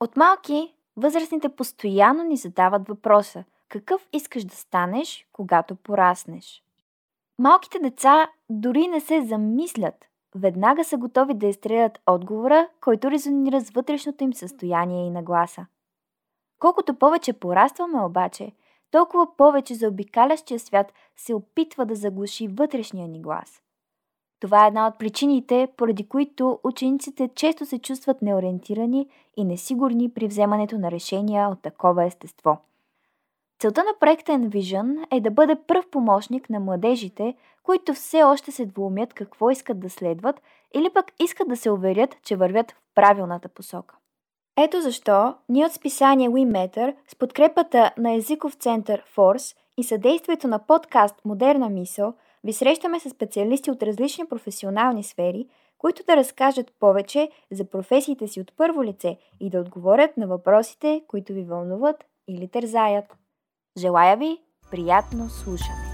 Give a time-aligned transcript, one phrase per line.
[0.00, 6.62] От малки възрастните постоянно ни задават въпроса какъв искаш да станеш, когато пораснеш.
[7.38, 13.70] Малките деца дори не се замислят, веднага са готови да изстрелят отговора, който резонира с
[13.70, 15.66] вътрешното им състояние и нагласа.
[16.58, 18.52] Колкото повече порастваме обаче,
[18.90, 23.62] толкова повече за обикалящия свят се опитва да заглуши вътрешния ни глас.
[24.46, 30.26] Това е една от причините, поради които учениците често се чувстват неориентирани и несигурни при
[30.26, 32.58] вземането на решения от такова естество.
[33.58, 38.66] Целта на проекта Envision е да бъде пръв помощник на младежите, които все още се
[38.66, 40.42] двумят какво искат да следват
[40.74, 43.96] или пък искат да се уверят, че вървят в правилната посока.
[44.58, 50.58] Ето защо ние от списание WeMatter с подкрепата на езиков център Force и съдействието на
[50.58, 55.46] подкаст Модерна мисъл ви срещаме с специалисти от различни професионални сфери,
[55.78, 61.02] които да разкажат повече за професиите си от първо лице и да отговорят на въпросите,
[61.08, 63.16] които ви вълнуват или тързаят.
[63.78, 64.38] Желая ви
[64.70, 65.85] приятно слушане!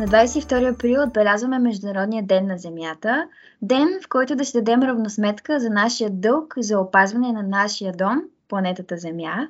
[0.00, 3.28] На 22 април отбелязваме Международния ден на Земята,
[3.62, 8.22] ден в който да си дадем равносметка за нашия дълг за опазване на нашия дом,
[8.48, 9.48] планетата Земя.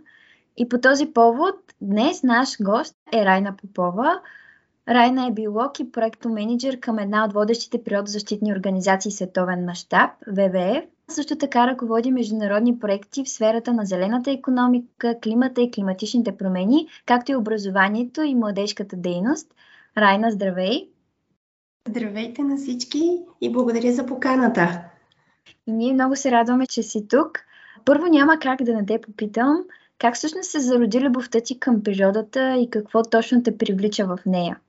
[0.57, 4.21] И по този повод днес наш гост е Райна Попова.
[4.89, 10.85] Райна е биолог и проектоменеджер към една от водещите природозащитни организации световен мащаб ВВФ.
[11.09, 17.33] Също така ръководи международни проекти в сферата на зелената економика, климата и климатичните промени, както
[17.33, 19.55] и образованието и младежката дейност–
[19.99, 20.89] Райна, здравей!
[21.89, 24.85] Здравейте на всички и благодаря за поканата.
[25.67, 27.39] И ние много се радваме, че си тук.
[27.85, 29.65] Първо няма как да не те попитам,
[29.99, 34.61] как всъщност се зароди любовта ти към природата и какво точно те привлича в нея?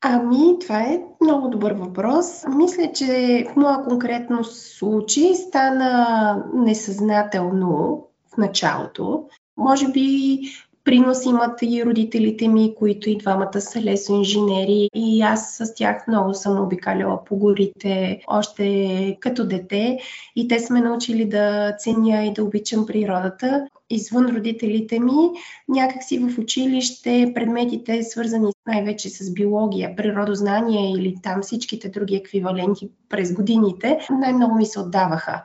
[0.00, 2.44] Ами, това е много добър въпрос.
[2.48, 8.04] Мисля, че в моя конкретно случай стана несъзнателно
[8.34, 9.28] в началото.
[9.56, 10.40] Може би
[10.88, 16.34] принос имат и родителите ми, които и двамата са лесоинженери и аз с тях много
[16.34, 19.98] съм обикаляла по горите още като дете.
[20.36, 23.66] И те сме научили да ценя и да обичам природата.
[23.90, 25.30] Извън родителите ми,
[25.68, 33.32] някакси в училище предметите, свързани най-вече с биология, природознание или там всичките други еквиваленти през
[33.32, 35.42] годините, най-много ми се отдаваха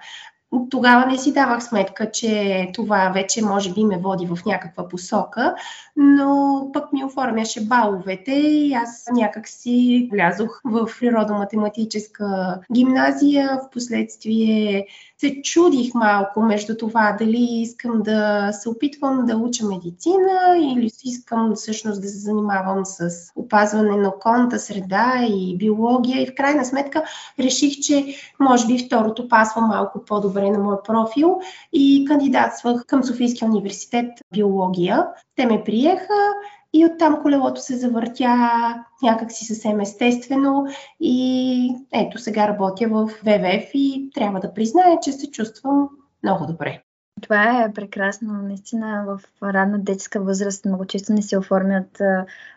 [0.70, 5.56] тогава не си давах сметка, че това вече може би ме води в някаква посока,
[5.96, 14.86] но пък ми оформяше баловете и аз някак си влязох в природо-математическа гимназия, в последствие
[15.24, 21.56] се чудих малко между това дали искам да се опитвам да уча медицина или искам
[21.56, 27.04] всъщност да се занимавам с опазване на околната среда и биология и в крайна сметка
[27.40, 28.06] реших, че
[28.40, 31.40] може би второто пасва малко по-добре на моя профил
[31.74, 35.08] и кандидатствах към Софийския университет биология.
[35.36, 36.14] Те ме приеха
[36.74, 38.36] и оттам колелото се завъртя
[39.04, 40.68] някакси съвсем естествено
[41.00, 45.90] и ето сега работя в ВВФ и трябва да призная, че се чувствам
[46.24, 46.82] много добре.
[47.22, 48.34] Това е прекрасно.
[48.34, 52.02] Наистина в ранна детска възраст много често не се оформят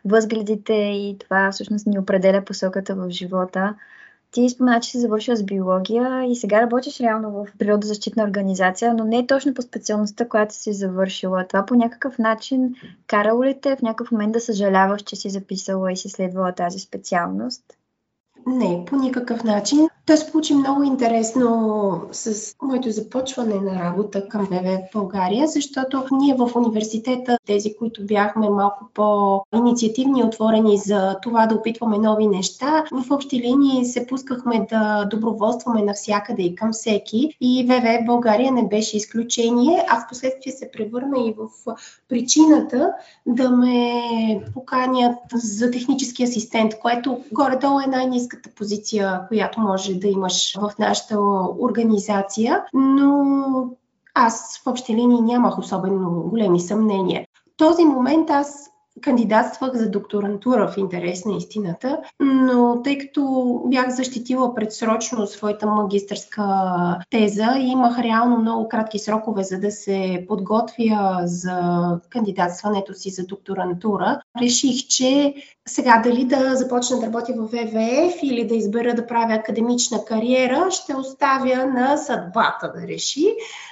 [0.04, 3.74] възгледите и това всъщност ни определя посоката в живота.
[4.30, 9.04] Ти спомена, че си завършила с биология и сега работиш реално в природозащитна организация, но
[9.04, 11.46] не е точно по специалността, която си завършила.
[11.48, 12.74] Това по някакъв начин
[13.06, 16.78] карало ли те в някакъв момент да съжаляваш, че си записала и си следвала тази
[16.78, 17.62] специалност?
[18.46, 19.88] Не, по никакъв начин.
[20.06, 26.34] Той се получи много интересно с моето започване на работа към ВВ България, защото ние
[26.34, 33.10] в университета, тези, които бяхме малко по-инициативни, отворени за това да опитваме нови неща, в
[33.10, 37.36] общи линии се пускахме да доброволстваме навсякъде и към всеки.
[37.40, 41.74] И ВВ България не беше изключение, а в последствие се превърна и в
[42.08, 42.92] причината
[43.26, 44.02] да ме
[44.54, 51.20] поканят за технически асистент, което горе-долу е най-низката позиция, която може да имаш в нашата
[51.60, 53.70] организация, но
[54.14, 57.26] аз в общи линии нямах особено големи съмнения.
[57.34, 58.70] В този момент аз
[59.00, 66.44] кандидатствах за докторантура в интерес на истината, но тъй като бях защитила предсрочно своята магистърска
[67.10, 71.60] теза и имах реално много кратки срокове за да се подготвя за
[72.10, 75.34] кандидатстването си за докторантура, реших, че
[75.68, 80.70] сега дали да започна да работя в ВВФ или да избера да правя академична кариера,
[80.70, 83.26] ще оставя на съдбата да реши,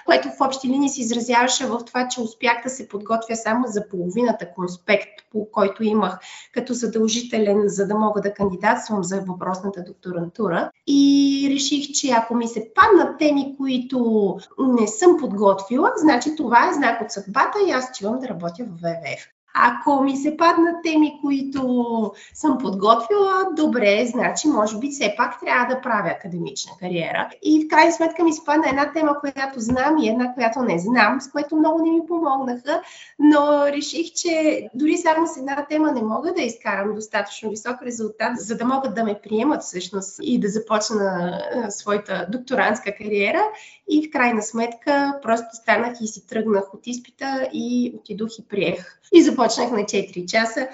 [0.06, 3.88] което в общи линии се изразяваше в това, че успях да се подготвя само за
[3.88, 6.18] половината конспект по който имах
[6.52, 10.70] като задължителен, за да мога да кандидатствам за въпросната докторантура.
[10.86, 16.74] И реших, че ако ми се паднат теми, които не съм подготвила, значи това е
[16.74, 19.34] знак от съдбата и аз отивам да работя в ВВФ.
[19.56, 25.74] Ако ми се паднат теми, които съм подготвила, добре, значи може би все пак трябва
[25.74, 27.30] да правя академична кариера.
[27.42, 30.78] И в крайна сметка ми се падна една тема, която знам и една, която не
[30.78, 32.82] знам, с което много не ми помогнаха,
[33.18, 38.32] но реших, че дори само с една тема не мога да изкарам достатъчно висок резултат,
[38.36, 43.42] за да могат да ме приемат всъщност и да започна своята докторантска кариера.
[43.88, 49.00] И в крайна сметка просто станах и си тръгнах от изпита и отидох и приех.
[49.12, 50.68] И започнах на 4 часа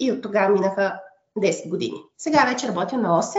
[0.00, 1.00] и от тогава минаха
[1.38, 2.02] 10 години.
[2.18, 3.38] Сега вече работя на 8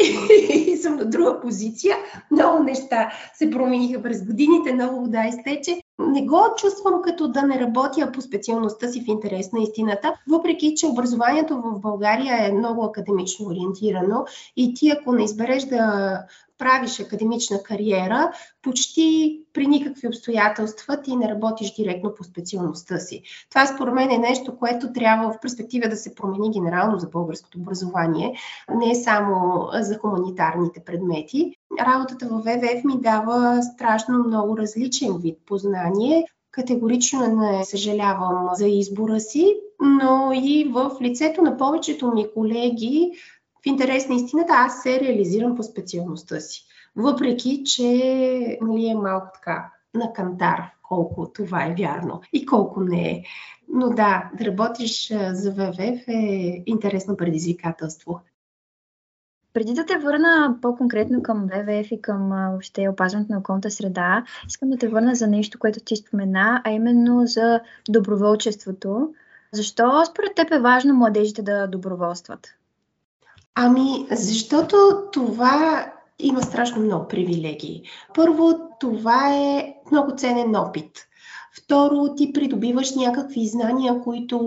[0.66, 1.96] и съм на друга позиция.
[2.30, 5.82] Много неща се промениха през годините, много вода изтече.
[6.08, 10.74] Не го чувствам като да не работя по специалността си в интерес на истината, въпреки
[10.74, 14.24] че образованието в България е много академично ориентирано
[14.56, 16.12] и ти ако не избереш да
[16.60, 18.32] правиш академична кариера,
[18.62, 23.22] почти при никакви обстоятелства ти не работиш директно по специалността си.
[23.50, 27.58] Това според мен е нещо, което трябва в перспектива да се промени генерално за българското
[27.58, 28.36] образование,
[28.74, 31.56] не само за хуманитарните предмети.
[31.78, 36.26] Работата в ВВФ ми дава страшно много различен вид познание.
[36.50, 43.12] Категорично не съжалявам за избора си, но и в лицето на повечето ми колеги
[43.62, 46.64] в интерес на истината, аз се реализирам по специалността си.
[46.96, 53.10] Въпреки, че нали, е малко така на кантар, колко това е вярно и колко не
[53.10, 53.22] е.
[53.68, 58.20] Но да, да работиш за ВВФ е интересно предизвикателство.
[59.52, 64.70] Преди да те върна по-конкретно към ВВФ и към въобще опазването на околната среда, искам
[64.70, 69.14] да те върна за нещо, което ти спомена, а именно за доброволчеството.
[69.52, 72.48] Защо според теб е важно младежите да доброволстват?
[73.54, 77.82] Ами, защото това има страшно много привилегии.
[78.14, 81.06] Първо, това е много ценен опит.
[81.52, 84.38] Второ, ти придобиваш някакви знания, които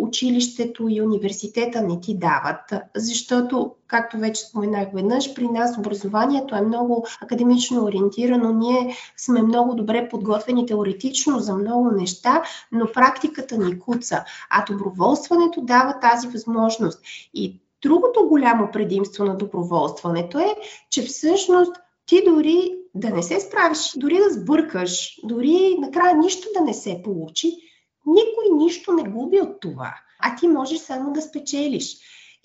[0.00, 6.60] училището и университета не ти дават, защото, както вече споменах веднъж, при нас образованието е
[6.60, 12.42] много академично ориентирано, ние сме много добре подготвени теоретично за много неща,
[12.72, 17.00] но практиката ни куца, а доброволстването дава тази възможност.
[17.34, 20.54] И Другото голямо предимство на доброволстването е,
[20.90, 26.60] че всъщност ти дори да не се справиш, дори да сбъркаш, дори накрая нищо да
[26.60, 27.52] не се получи,
[28.06, 31.96] никой нищо не губи от това, а ти можеш само да спечелиш.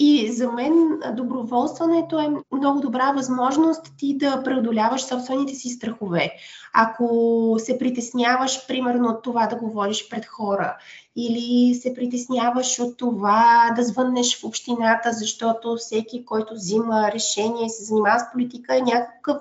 [0.02, 6.32] И за мен доброволстването е много добра възможност ти да преодоляваш собствените си страхове.
[6.74, 10.78] Ако се притесняваш, примерно, от това да говориш пред хора,
[11.16, 17.70] или се притесняваш от това да звъннеш в общината, защото всеки, който взима решение и
[17.70, 19.38] се занимава с политика, е някакъв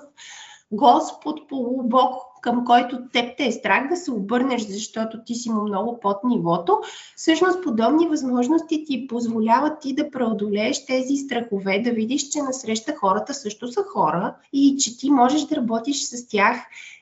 [0.71, 5.61] Господ полубог, към който теб те е страх да се обърнеш, защото ти си му
[5.61, 6.79] много под нивото,
[7.15, 13.33] всъщност подобни възможности ти позволяват ти да преодолееш тези страхове, да видиш, че насреща хората
[13.33, 16.57] също са хора и че ти можеш да работиш с тях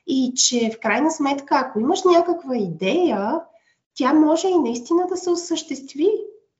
[0.06, 3.40] и че в крайна сметка, ако имаш някаква идея,
[3.94, 6.08] тя може и наистина да се осъществи.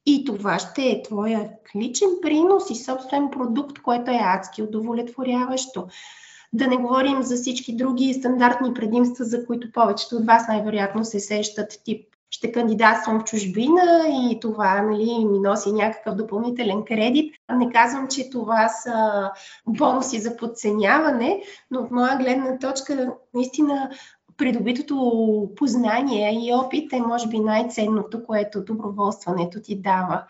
[0.07, 5.87] И това ще е твоя личен принос и собствен продукт, което е адски удовлетворяващо.
[6.53, 11.21] Да не говорим за всички други стандартни предимства, за които повечето от вас най-вероятно се
[11.21, 17.35] сещат, тип ще кандидатствам в чужбина и това нали, ми носи някакъв допълнителен кредит.
[17.57, 19.31] Не казвам, че това са
[19.67, 23.91] бонуси за подценяване, но от моя гледна точка наистина
[24.37, 30.25] придобитото познание и опит е може би най-ценното, което доброволстването ти дава.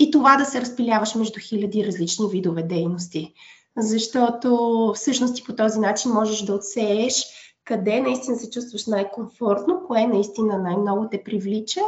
[0.00, 3.34] И това да се разпиляваш между хиляди различни видове дейности
[3.78, 7.24] защото всъщност ти по този начин можеш да отсееш
[7.68, 11.80] къде наистина се чувстваш най-комфортно, кое наистина най-много те привлича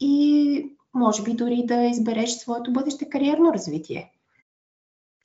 [0.00, 4.12] и може би дори да избереш своето бъдеще кариерно развитие.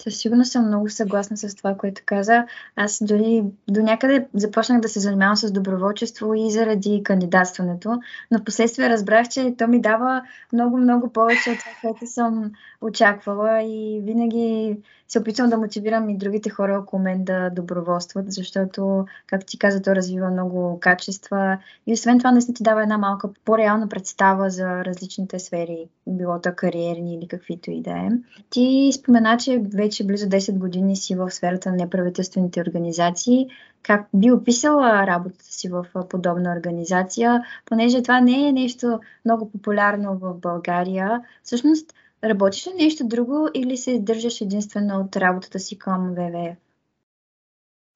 [0.03, 2.45] Със сигурност съм много съгласна с това, което каза.
[2.75, 7.99] Аз дори до някъде започнах да се занимавам с доброволчество и заради кандидатстването,
[8.31, 10.21] но в последствие разбрах, че то ми дава
[10.53, 16.49] много-много повече от това, което съм очаквала и винаги се опитвам да мотивирам и другите
[16.49, 22.17] хора около мен да доброволстват, защото, както ти каза, то развива много качества и освен
[22.17, 27.27] това наистина ти дава една малка по-реална представа за различните сфери, било то кариерни или
[27.27, 28.09] каквито и да е.
[28.49, 33.47] Ти спомена, че вече близо 10 години си в сферата на неправителствените организации.
[33.83, 40.17] Как би описала работата си в подобна организация, понеже това не е нещо много популярно
[40.17, 41.21] в България.
[41.43, 41.93] Всъщност,
[42.23, 46.57] Работиш ли нещо друго или се държаш единствено от работата си към ВВФ?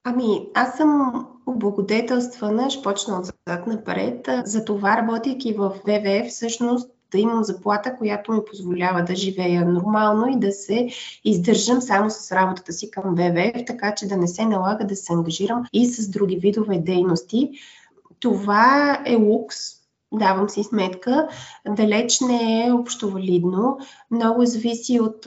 [0.04, 1.12] Ами, аз съм
[1.46, 4.28] облагодетелствана, ще почна от зад напред.
[4.44, 10.28] За това, работейки в ВВФ, всъщност да имам заплата, която ми позволява да живея нормално
[10.28, 10.88] и да се
[11.24, 15.12] издържам само с работата си към ВВФ, така че да не се налага да се
[15.12, 17.50] ангажирам и с други видове дейности.
[18.20, 19.56] Това е лукс,
[20.12, 21.28] давам си сметка,
[21.68, 23.78] далеч не е общо валидно.
[24.12, 25.26] Много зависи от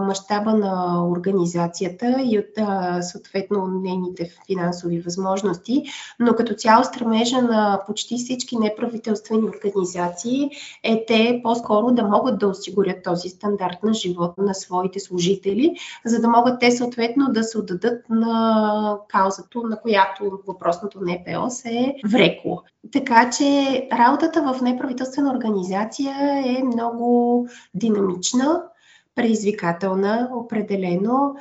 [0.00, 5.84] мащаба на организацията и от а, съответно нейните финансови възможности,
[6.20, 10.50] но като цяло стремежа на почти всички неправителствени организации
[10.82, 16.20] е те по-скоро да могат да осигурят този стандарт на живот на своите служители, за
[16.20, 21.94] да могат те съответно да се отдадат на каузата, на която въпросното НПО се е
[22.08, 22.62] врекло.
[22.92, 26.14] Така че работата в неправителствена организация
[26.46, 28.07] е много динамична,
[29.14, 31.34] предизвикателна, определено.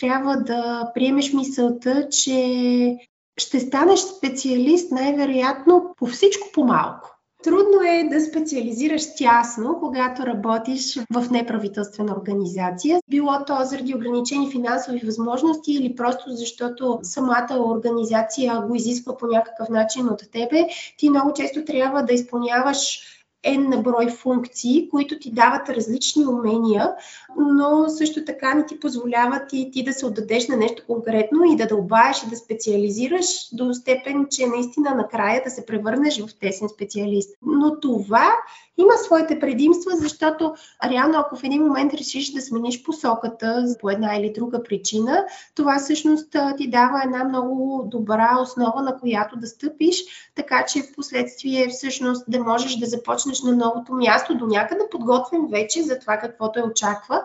[0.00, 2.96] Трябва да приемеш мисълта, че
[3.36, 7.10] ще станеш специалист най-вероятно по всичко по-малко.
[7.44, 13.00] Трудно е да специализираш тясно, когато работиш в неправителствена организация.
[13.10, 19.68] Било то заради ограничени финансови възможности или просто защото самата организация го изисква по някакъв
[19.68, 20.66] начин от тебе.
[20.98, 23.00] Ти много често трябва да изпълняваш
[23.46, 26.94] N на брой функции, които ти дават различни умения,
[27.36, 31.56] но също така не ти позволяват и ти да се отдадеш на нещо конкретно и
[31.56, 36.68] да дълбаеш и да специализираш до степен, че наистина накрая да се превърнеш в тесен
[36.68, 37.36] специалист.
[37.42, 38.36] Но това
[38.78, 40.54] има своите предимства, защото
[40.90, 45.24] реално ако в един момент решиш да смениш посоката по една или друга причина,
[45.54, 49.96] това всъщност ти дава една много добра основа, на която да стъпиш,
[50.34, 55.46] така че в последствие всъщност да можеш да започнеш на новото място, до някъде подготвен
[55.50, 57.22] вече за това каквото е очаква,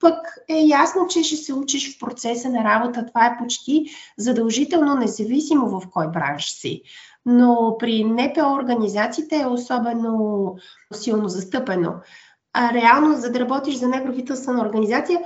[0.00, 3.06] пък е ясно, че ще се учиш в процеса на работа.
[3.06, 3.86] Това е почти
[4.18, 6.82] задължително, независимо в кой бранш си
[7.26, 10.54] но при НПО организациите е особено
[10.94, 11.94] силно застъпено.
[12.52, 15.20] А реално, за да работиш за неправителствена организация,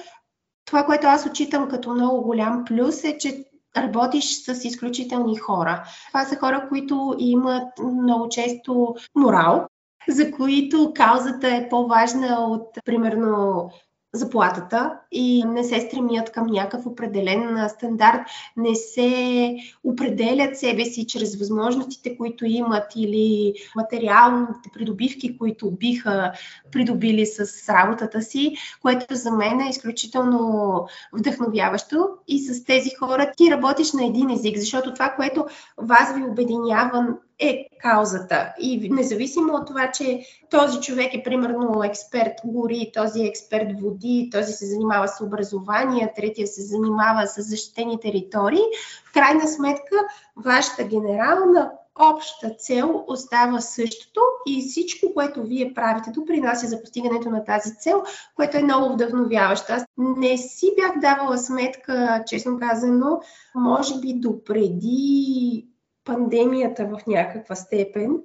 [0.64, 3.44] това, което аз отчитам като много голям плюс е, че
[3.76, 5.84] работиш с изключителни хора.
[6.08, 9.66] Това са хора, които имат много често морал,
[10.10, 13.70] за които каузата е по-важна от, примерно,
[14.12, 18.20] заплатата и не се стремят към някакъв определен стандарт,
[18.56, 26.32] не се определят себе си чрез възможностите, които имат или материалните придобивки, които биха
[26.72, 32.08] придобили с работата си, което за мен е изключително вдъхновяващо.
[32.28, 35.46] И с тези хора ти работиш на един език, защото това, което
[35.78, 37.06] вас ви обединява
[37.40, 38.52] е каузата.
[38.60, 40.20] И независимо от това, че
[40.50, 46.12] този човек е примерно експерт гори, този е експерт води, този се занимава с образование,
[46.16, 48.62] третия се занимава с защитени територии,
[49.10, 49.96] в крайна сметка
[50.36, 51.70] вашата генерална
[52.00, 58.02] обща цел остава същото и всичко, което вие правите, допринася за постигането на тази цел,
[58.36, 59.72] което е много вдъхновяващо.
[59.72, 63.20] Аз не си бях давала сметка, честно казано,
[63.54, 65.66] може би допреди
[66.10, 68.16] пандемията в някаква степен,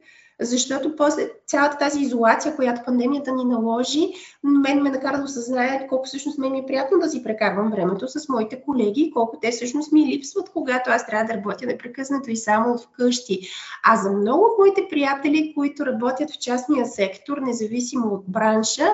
[0.41, 4.13] защото после цялата тази изолация, която пандемията ни наложи,
[4.43, 8.07] мен ме накара да осъзная колко всъщност мен ми е приятно да си прекарвам времето
[8.07, 12.37] с моите колеги, колко те всъщност ми липсват, когато аз трябва да работя непрекъснато и
[12.37, 13.49] само от вкъщи.
[13.83, 18.87] А за много от моите приятели, които работят в частния сектор, независимо от бранша,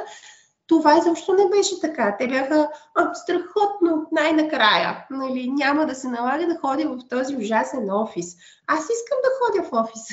[0.72, 2.16] това изобщо не беше така.
[2.20, 5.06] Те бяха а, страхотно най-накрая.
[5.10, 8.36] Нали, няма да се налага да ходя в този ужасен офис.
[8.68, 10.02] Аз искам да ходя в офис.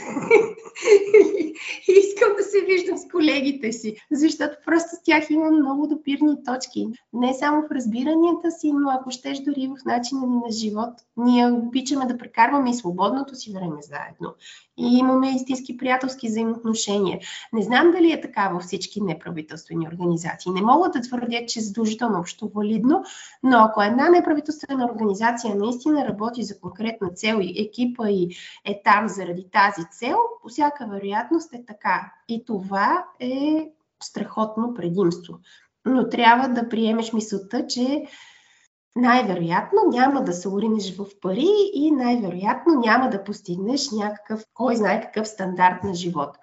[1.89, 6.89] искам да се виждам с колегите си, защото просто с тях имам много допирни точки.
[7.13, 10.95] Не само в разбиранията си, но ако щеш дори в начина ни на живот.
[11.17, 14.35] Ние обичаме да прекарваме и свободното си време заедно.
[14.79, 17.19] И имаме истински приятелски взаимоотношения.
[17.53, 20.53] Не знам дали е така във всички неправителствени организации.
[20.53, 23.05] Не мога да твърдя, че е задължително общо валидно,
[23.43, 28.29] но ако една неправителствена организация наистина работи за конкретна цел и екипа и
[28.65, 32.13] е там заради тази цел, по всяка вероятност е така.
[32.29, 33.69] И това е
[34.03, 35.39] страхотно предимство.
[35.85, 38.07] Но трябва да приемеш мисълта, че
[38.97, 45.01] най-вероятно няма да се уринеш в пари и най-вероятно няма да постигнеш някакъв, кой знае
[45.01, 46.37] какъв стандарт на живот.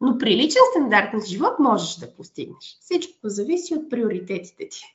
[0.00, 2.78] Но приличен стандарт на живот можеш да постигнеш.
[2.80, 4.93] Всичко зависи от приоритетите ти.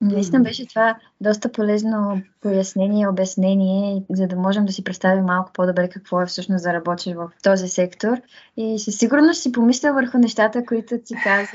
[0.00, 5.88] Наистина беше това доста полезно пояснение обяснение, за да можем да си представим малко по-добре
[5.88, 8.20] какво е всъщност да работиш в този сектор.
[8.56, 11.52] И със сигурност си помисля върху нещата, които ти каза.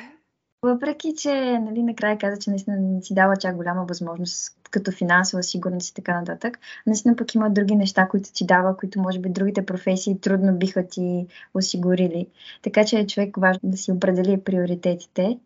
[0.62, 5.44] Въпреки, че нали, накрая каза, че наистина не си дава чак голяма възможност като финансова
[5.44, 6.60] сигурност и така нататък.
[6.88, 10.88] Наистина пък има други неща, които ти дава, които може би другите професии трудно биха
[10.88, 12.28] ти осигурили.
[12.62, 15.40] Така че е човек важно да си определи приоритетите.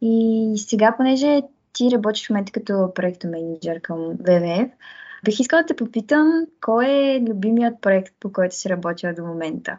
[0.00, 1.42] И сега, понеже
[1.76, 4.70] ти работиш в момента като проектоменеджер към ВВФ,
[5.24, 9.78] бих искала да те попитам, кой е любимият проект, по който си работила до момента?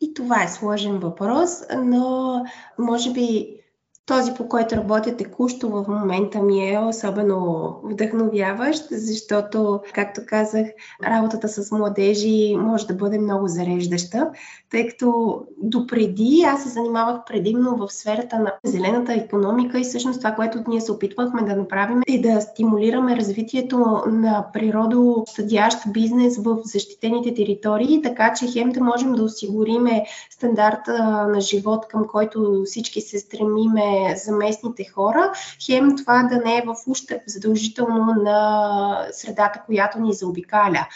[0.00, 1.50] И това е сложен въпрос,
[1.84, 2.44] но
[2.78, 3.56] може би
[4.06, 10.66] този, по който работя текущо в момента ми е особено вдъхновяващ, защото, както казах,
[11.04, 14.30] работата с младежи може да бъде много зареждаща,
[14.70, 20.32] тъй като допреди аз се занимавах предимно в сферата на зелената економика и всъщност това,
[20.32, 27.34] което ние се опитвахме да направим е да стимулираме развитието на природостъдящ бизнес в защитените
[27.34, 33.18] територии, така че хем да можем да осигуриме стандарта на живот, към който всички се
[33.18, 35.32] стремиме за местните хора,
[35.66, 40.86] хем това да не е в ущърп задължително на средата, която ни заобикаля.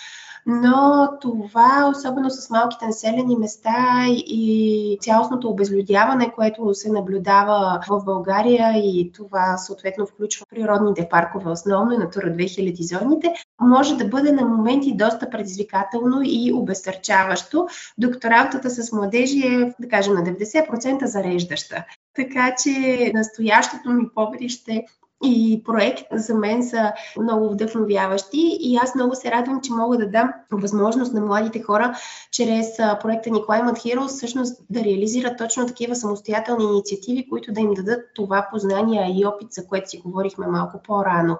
[0.50, 8.73] Но това, особено с малките населени места и цялостното обезлюдяване, което се наблюдава в България
[8.76, 14.45] и това съответно включва природните паркове, основно и Натура 2000 зоните, може да бъде на
[14.45, 21.85] моменти доста предизвикателно и обесърчаващо, докато работата с младежи е, да кажем, на 90% зареждаща.
[22.19, 24.85] Така че настоящото ми поприще
[25.25, 30.11] и проект за мен са много вдъхновяващи и аз много се радвам, че мога да
[30.11, 31.95] дам възможност на младите хора
[32.33, 37.75] чрез проекта ни Climate Heroes всъщност да реализират точно такива самостоятелни инициативи, които да им
[37.75, 41.39] дадат това познание и опит, за което си говорихме малко по-рано.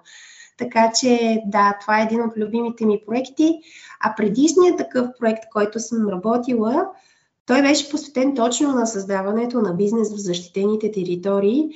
[0.59, 3.61] Така че да, това е един от любимите ми проекти.
[4.01, 6.89] А предишният такъв проект, който съм работила,
[7.49, 11.69] той беше посветен точно на създаването на бизнес в защитените територии.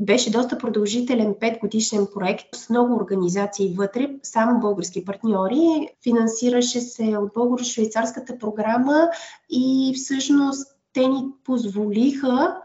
[0.00, 5.88] Беше доста продължителен 5 годишен проект с много организации вътре, само български партньори.
[6.02, 9.08] Финансираше се от българо-швейцарската програма
[9.50, 12.56] и всъщност те ни позволиха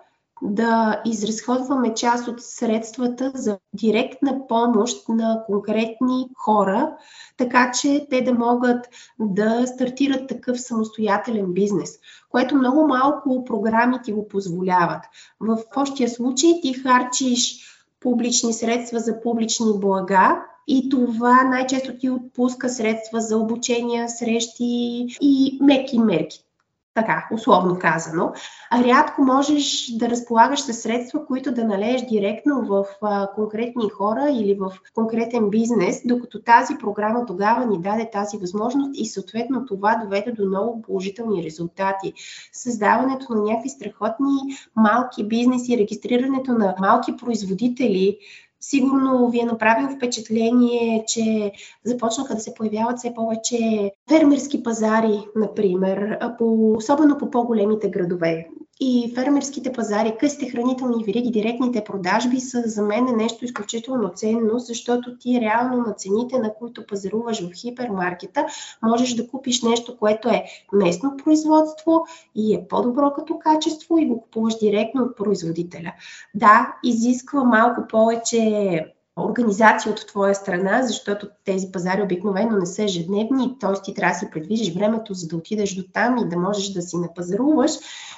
[0.41, 6.97] да изразходваме част от средствата за директна помощ на конкретни хора,
[7.37, 14.11] така че те да могат да стартират такъв самостоятелен бизнес, което много малко програми ти
[14.11, 15.03] го позволяват.
[15.39, 17.69] В общия случай ти харчиш
[17.99, 25.59] публични средства за публични блага, и това най-често ти отпуска средства за обучения, срещи и
[25.61, 26.45] меки мерки
[26.93, 28.33] така, условно казано.
[28.73, 34.53] Рядко можеш да разполагаш със средства, които да налееш директно в а, конкретни хора или
[34.53, 40.31] в конкретен бизнес, докато тази програма тогава ни даде тази възможност и съответно това доведе
[40.31, 42.13] до много положителни резултати.
[42.53, 44.35] Създаването на някакви страхотни
[44.75, 48.17] малки бизнеси, регистрирането на малки производители,
[48.65, 51.51] Сигурно ви е направил впечатление, че
[51.83, 58.47] започнаха да се появяват все повече фермерски пазари, например, по, особено по по-големите градове
[58.85, 65.17] и фермерските пазари, късите хранителни вериги, директните продажби са за мен нещо изключително ценно, защото
[65.17, 68.45] ти реално на цените, на които пазаруваш в хипермаркета,
[68.81, 70.43] можеш да купиш нещо, което е
[70.73, 75.93] местно производство и е по-добро като качество и го купуваш директно от производителя.
[76.35, 83.57] Да, изисква малко повече организация от твоя страна, защото тези пазари обикновено не са ежедневни,
[83.59, 83.81] т.е.
[83.83, 86.81] ти трябва да си предвижиш времето, за да отидеш до там и да можеш да
[86.81, 87.71] си напазаруваш,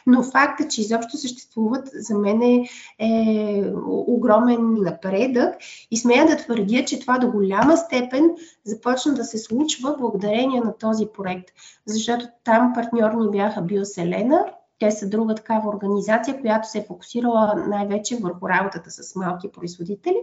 [0.08, 5.56] но факта, че изобщо съществуват, за мен е, е огромен напредък
[5.92, 10.78] и смея да твърдя, че това до голяма степен започна да се случва благодарение на
[10.78, 11.50] този проект,
[11.86, 14.46] защото там партньор ни бяха Биоселена,
[14.80, 20.18] те са друга такава организация, която се е фокусирала най-вече върху работата с малки производители.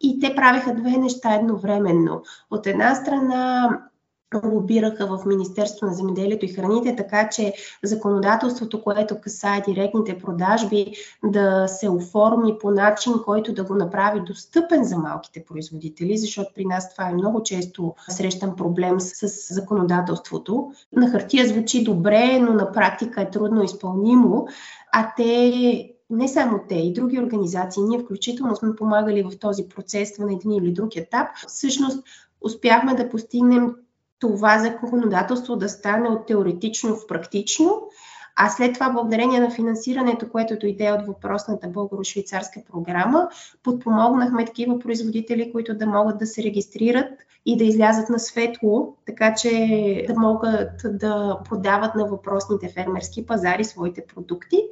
[0.00, 2.22] И те правиха две неща едновременно.
[2.50, 3.68] От една страна
[4.44, 7.52] лобираха в Министерство на земеделието и храните, така че
[7.84, 10.92] законодателството, което касае директните продажби,
[11.24, 16.64] да се оформи по начин, който да го направи достъпен за малките производители, защото при
[16.64, 20.72] нас това е много често срещан проблем с законодателството.
[20.92, 24.46] На хартия звучи добре, но на практика е трудно изпълнимо,
[24.92, 30.18] а те не само те, и други организации, ние включително сме помагали в този процес
[30.18, 32.04] на един или друг етап, всъщност
[32.40, 33.74] успяхме да постигнем
[34.18, 37.82] това законодателство да стане от теоретично в практично,
[38.36, 43.28] а след това, благодарение на финансирането, което дойде от въпросната българо-швейцарска програма,
[43.62, 47.10] подпомогнахме такива производители, които да могат да се регистрират
[47.46, 53.64] и да излязат на светло, така че да могат да продават на въпросните фермерски пазари
[53.64, 54.62] своите продукти.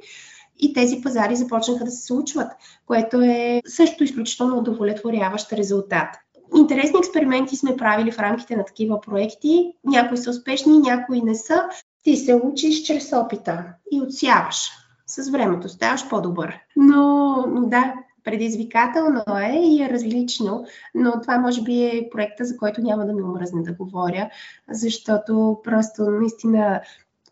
[0.59, 2.51] И тези пазари започнаха да се случват,
[2.85, 6.07] което е също изключително удовлетворяващ резултат.
[6.55, 9.73] Интересни експерименти сме правили в рамките на такива проекти.
[9.83, 11.63] Някои са успешни, някои не са.
[12.03, 14.69] Ти се учиш чрез опита и отсяваш.
[15.07, 16.59] С времето ставаш по-добър.
[16.75, 20.65] Но, да, предизвикателно е и е различно,
[20.95, 24.29] но това може би е проекта, за който няма да ми омръзне да говоря,
[24.69, 26.81] защото просто наистина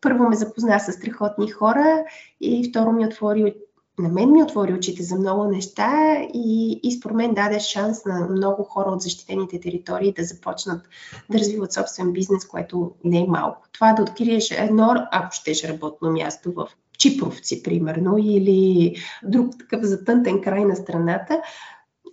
[0.04, 2.06] първо ме запозна с страхотни хора
[2.42, 3.54] и второ ми отвори
[4.00, 8.28] на мен ми отвори очите за много неща и, и според мен даде шанс на
[8.30, 10.82] много хора от защитените територии да започнат
[11.30, 13.68] да развиват собствен бизнес, което не е малко.
[13.72, 20.42] Това да откриеш едно, ако щеш работно място в Чипровци, примерно, или друг такъв затънтен
[20.42, 21.42] край на страната,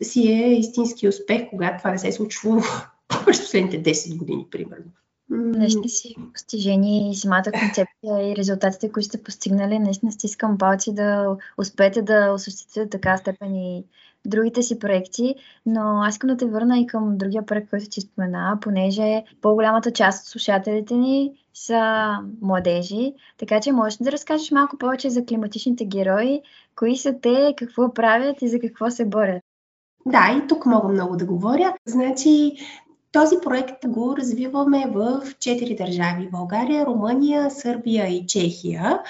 [0.03, 2.62] си е истински успех, когато това не се е случвало
[3.26, 4.92] през последните 10 години, примерно.
[5.31, 11.37] Наистина си постижение и самата концепция и резултатите, които сте постигнали, наистина стискам палци да
[11.59, 13.85] успеете да осъществите така степен и
[14.27, 15.35] другите си проекти,
[15.66, 19.93] но аз искам да те върна и към другия проект, който ти спомена, понеже по-голямата
[19.93, 22.12] част от слушателите ни са
[22.43, 26.43] младежи, така че можеш да разкажеш малко повече за климатичните герои,
[26.77, 29.43] кои са те, какво правят и за какво се борят.
[30.07, 31.75] Да, и тук мога много да говоря.
[31.87, 32.57] Значи,
[33.12, 39.01] този проект го развиваме в четири държави България, Румъния, Сърбия и Чехия.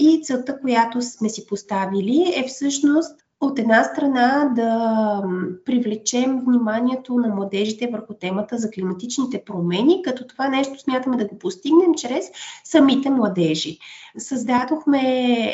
[0.00, 5.22] И целта, която сме си поставили е всъщност от една страна да
[5.64, 11.38] привлечем вниманието на младежите върху темата за климатичните промени, като това нещо смятаме да го
[11.38, 12.24] постигнем чрез
[12.64, 13.78] самите младежи.
[14.18, 15.00] Създадохме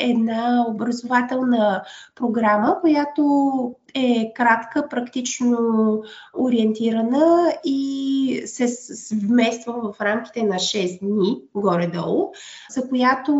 [0.01, 1.83] една образователна
[2.15, 5.57] програма, която е кратка, практично
[6.39, 8.67] ориентирана и се
[9.15, 12.31] вмества в рамките на 6 дни, горе-долу,
[12.69, 13.33] за която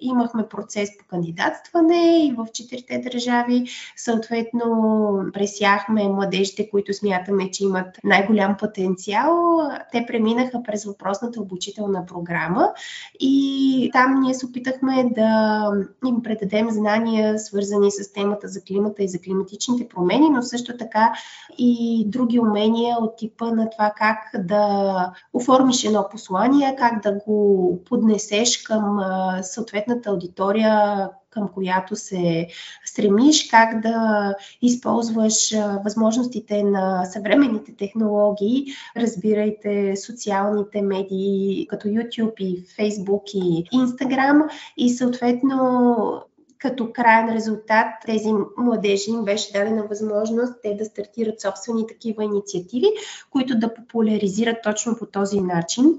[0.00, 3.64] имахме процес по кандидатстване и в четирите държави
[3.96, 9.60] съответно пресяхме младежите, които смятаме, че имат най-голям потенциал.
[9.92, 12.72] Те преминаха през въпросната обучителна програма
[13.20, 15.70] и там ние се опитахме да
[16.06, 21.12] им предадем знания, свързани с темата за климата и за климатичните промени, но също така
[21.58, 27.80] и други умения от типа на това как да оформиш едно послание, как да го
[27.88, 29.00] поднесеш към
[29.42, 32.48] съответната аудитория, към която се
[32.84, 38.64] стремиш, как да използваш възможностите на съвременните технологии,
[38.96, 48.28] разбирайте социалните медии като YouTube и Facebook и Instagram и съответно като крайен резултат тези
[48.58, 52.86] младежи им беше дадена възможност те да стартират собствени такива инициативи,
[53.30, 55.98] които да популяризират точно по този начин.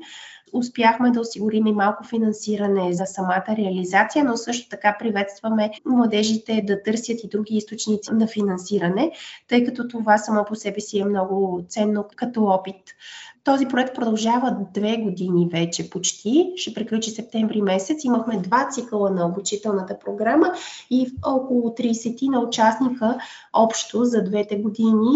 [0.53, 6.83] Успяхме да осигурим и малко финансиране за самата реализация, но също така приветстваме младежите да
[6.83, 9.11] търсят и други източници на финансиране,
[9.47, 12.95] тъй като това само по себе си е много ценно като опит.
[13.43, 16.53] Този проект продължава две години вече почти.
[16.55, 18.03] Ще приключи септември месец.
[18.03, 20.53] Имахме два цикъла на обучителната програма
[20.89, 23.17] и около 30 на участника
[23.53, 25.13] общо за двете години.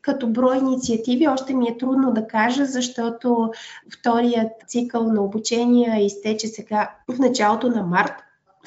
[0.00, 3.50] Като брой инициативи още ми е трудно да кажа, защото
[3.98, 8.12] вторият цикъл на обучение изтече сега в началото на март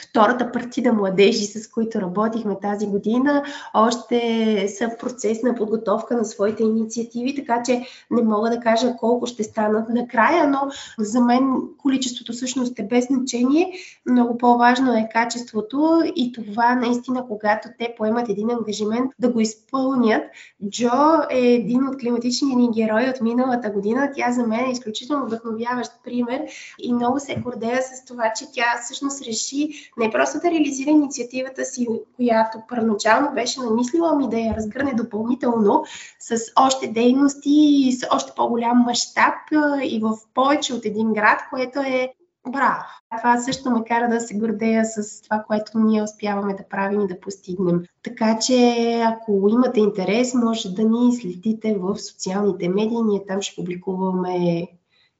[0.01, 6.25] втората партида младежи, с които работихме тази година, още са в процес на подготовка на
[6.25, 10.59] своите инициативи, така че не мога да кажа колко ще станат накрая, но
[10.99, 11.43] за мен
[11.77, 13.73] количеството всъщност е без значение.
[14.05, 20.23] Много по-важно е качеството и това наистина, когато те поемат един ангажимент да го изпълнят.
[20.69, 20.89] Джо
[21.29, 24.11] е един от климатичните ни герои от миналата година.
[24.15, 26.41] Тя за мен е изключително вдъхновяващ пример
[26.79, 31.65] и много се гордея с това, че тя всъщност реши не просто да реализира инициативата
[31.65, 35.83] си, която първоначално беше намислила, ами да я разгърне допълнително
[36.19, 39.33] с още дейности и с още по-голям мащаб
[39.83, 42.09] и в повече от един град, което е
[42.47, 42.83] Браво!
[43.17, 47.07] Това също ме кара да се гордея с това, което ние успяваме да правим и
[47.07, 47.83] да постигнем.
[48.03, 53.01] Така че, ако имате интерес, може да ни следите в социалните медии.
[53.01, 54.67] Ние там ще публикуваме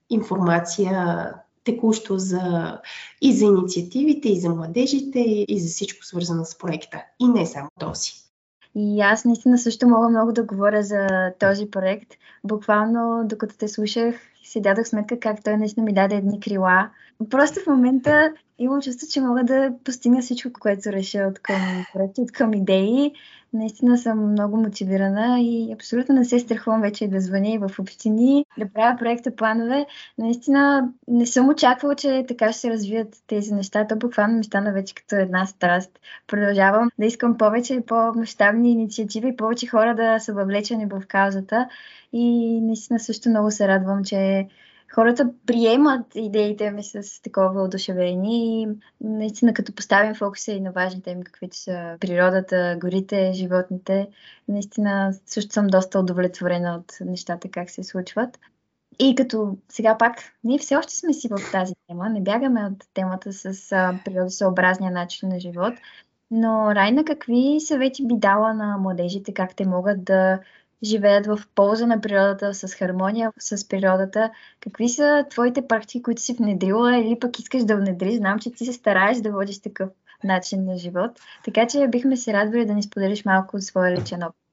[0.10, 2.78] информация текущо за,
[3.22, 7.04] и за инициативите, и за младежите, и за всичко свързано с проекта.
[7.20, 8.12] И не само този.
[8.76, 11.08] И аз наистина също мога много да говоря за
[11.40, 12.14] този проект.
[12.44, 16.90] Буквално, докато те слушах, си дадох сметка как той наистина ми даде едни крила.
[17.30, 22.22] Просто в момента имам чувство, че мога да постигна всичко, което реша от към проекти,
[22.22, 23.14] от към идеи.
[23.54, 28.46] Наистина съм много мотивирана и абсолютно не се страхувам вече да звъня и в общини,
[28.58, 29.86] да правя проекта планове.
[30.18, 33.88] Наистина не съм очаквала, че така ще се развият тези неща.
[33.88, 36.00] То буквално ми стана вече като една страст.
[36.28, 41.70] Продължавам да искам повече и по-масштабни инициативи, повече хора да са въвлечени в каузата.
[42.14, 44.48] И наистина също много се радвам, че
[44.96, 48.68] хората приемат идеите ми с такова одушевление и
[49.02, 54.08] наистина като поставим фокуса и на важните им, каквито са природата, горите, животните,
[54.48, 58.40] наистина също съм доста удовлетворена от нещата, как се случват.
[59.00, 62.84] И като сега пак, ние все още сме си в тази тема, не бягаме от
[62.94, 63.70] темата с
[64.06, 65.74] природосъобразния начин на живот,
[66.32, 70.40] но Райна, какви съвети би дала на младежите, как те могат да
[70.84, 74.32] живеят в полза на природата, с хармония с природата.
[74.60, 78.16] Какви са твоите практики, които си внедрила или пък искаш да внедриш?
[78.16, 79.90] Знам, че ти се стараеш да водиш такъв
[80.24, 81.12] начин на живот.
[81.46, 84.49] Така че бихме се радвали да ни споделиш малко от своя личен опит.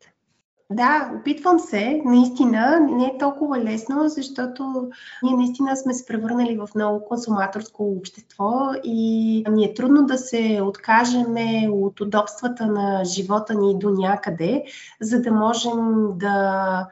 [0.70, 2.02] Да, опитвам се.
[2.04, 4.90] Наистина не е толкова лесно, защото
[5.22, 8.50] ние наистина сме се превърнали в много консуматорско общество
[8.84, 14.64] и ни е трудно да се откажеме от удобствата на живота ни до някъде,
[15.00, 16.88] за да можем да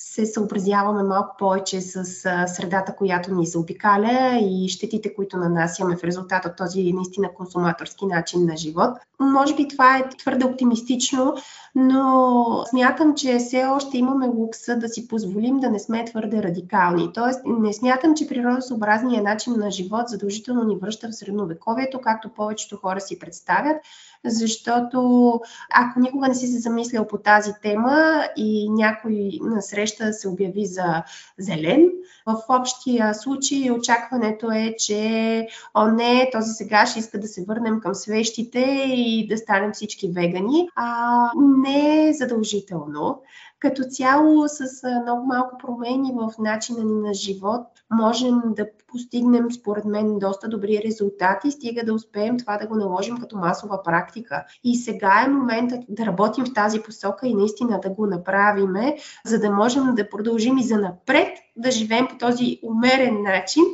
[0.00, 2.04] се съобразяваме малко повече с
[2.46, 8.46] средата, която ни заобикаля и щетите, които нанасяме в резултат от този наистина консуматорски начин
[8.46, 8.98] на живот.
[9.20, 11.34] Може би това е твърде оптимистично,
[11.74, 17.12] но смятам, че все още имаме лукса да си позволим да не сме твърде радикални.
[17.14, 22.76] Тоест, не смятам, че природосъобразният начин на живот задължително ни връща в средновековието, както повечето
[22.76, 23.76] хора си представят,
[24.24, 25.32] защото
[25.74, 30.66] ако никога не си се замислял по тази тема и някой на среща се обяви
[30.66, 31.02] за
[31.38, 31.90] зелен,
[32.26, 37.80] в общия случай очакването е, че о не, този сега ще иска да се върнем
[37.80, 40.68] към свещите и да станем всички вегани.
[40.76, 43.22] А не е задължително.
[43.60, 49.84] Като цяло, с много малко промени в начина ни на живот, можем да постигнем, според
[49.84, 54.44] мен, доста добри резултати, стига да успеем това да го наложим като масова практика.
[54.64, 59.38] И сега е моментът да работим в тази посока и наистина да го направиме, за
[59.38, 63.64] да можем да продължим и за напред да живеем по този умерен начин,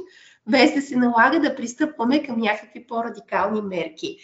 [0.51, 4.17] без да се налага да пристъпваме към някакви по-радикални мерки.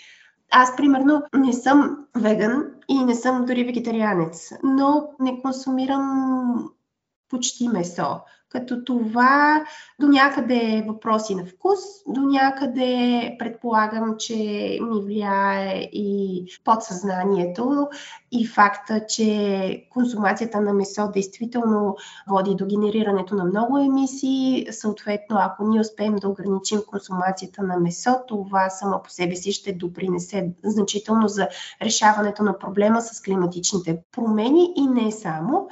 [0.50, 6.70] Аз, примерно, не съм веган и не съм дори вегетарианец, но не консумирам
[7.28, 9.64] почти месо като това
[10.00, 14.34] до някъде е въпроси на вкус, до някъде предполагам, че
[14.82, 17.88] ми влияе и подсъзнанието
[18.32, 21.96] и факта, че консумацията на месо действително
[22.28, 24.66] води до генерирането на много емисии.
[24.70, 29.72] Съответно, ако ние успеем да ограничим консумацията на месо, това само по себе си ще
[29.72, 31.48] допринесе значително за
[31.82, 35.68] решаването на проблема с климатичните промени и не само.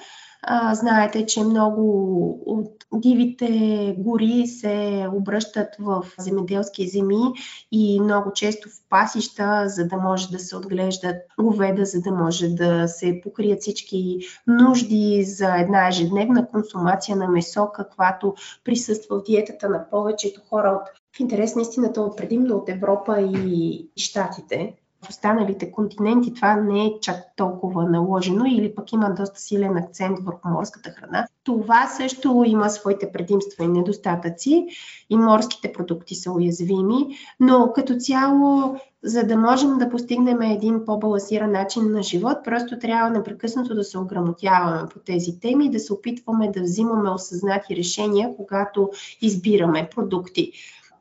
[0.73, 7.33] Знаете, че много от дивите гори се обръщат в земеделски земи
[7.73, 12.49] и много често в пасища, за да може да се отглеждат говеда, за да може
[12.49, 19.69] да се покрият всички нужди за една ежедневна консумация на месо, каквато присъства в диетата
[19.69, 24.75] на повечето хора от в интерес на истината предимно от Европа и Штатите
[25.09, 30.49] останалите континенти това не е чак толкова наложено или пък има доста силен акцент върху
[30.49, 31.27] морската храна.
[31.45, 34.67] Това също има своите предимства и недостатъци
[35.11, 37.07] и морските продукти са уязвими,
[37.41, 43.11] но като цяло за да можем да постигнем един по-балансиран начин на живот, просто трябва
[43.11, 48.31] непрекъснато да се ограмотяваме по тези теми и да се опитваме да взимаме осъзнати решения,
[48.37, 50.53] когато избираме продукти.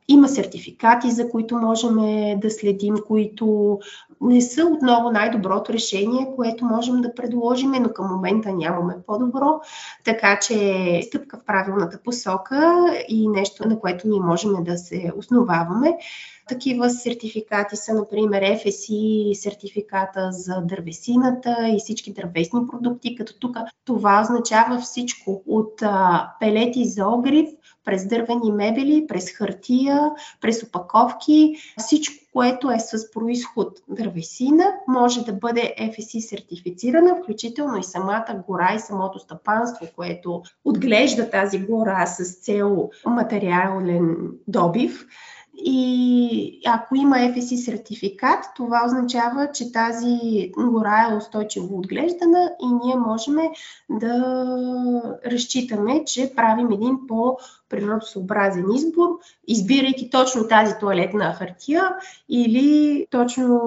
[0.08, 1.94] Има сертификати, за които можем
[2.40, 3.78] да следим, които
[4.20, 9.60] не са отново най-доброто решение, което можем да предложим, но към момента нямаме по-добро.
[10.04, 15.98] Така че стъпка в правилната посока и нещо, на което ние можем да се основаваме.
[16.48, 24.20] Такива сертификати са, например, FSI, сертификата за дървесината и всички дървесни продукти, като тук това
[24.20, 27.48] означава всичко от а, пелети за огрив,
[27.84, 35.32] през дървени мебели, през хартия, през опаковки, всичко, което е с происход дървесина, може да
[35.32, 42.40] бъде FSC сертифицирана, включително и самата гора и самото стъпанство, което отглежда тази гора с
[42.40, 44.16] цел материален
[44.48, 45.06] добив.
[45.64, 50.18] И ако има FSC сертификат, това означава, че тази
[50.56, 53.34] гора е устойчиво отглеждана и ние можем
[53.90, 59.08] да разчитаме, че правим един по-природосъобразен избор,
[59.48, 61.94] избирайки точно тази туалетна хартия
[62.28, 63.60] или точно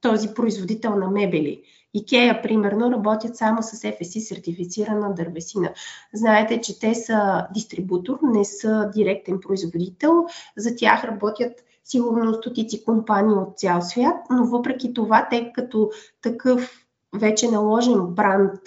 [0.00, 1.62] този производител на мебели.
[1.94, 5.72] Икея, примерно, работят само с FSC сертифицирана дървесина.
[6.14, 10.26] Знаете, че те са дистрибутор, не са директен производител.
[10.56, 11.52] За тях работят
[11.84, 15.90] сигурно стотици компании от цял свят, но въпреки това, те като
[16.22, 18.60] такъв вече наложен бранд,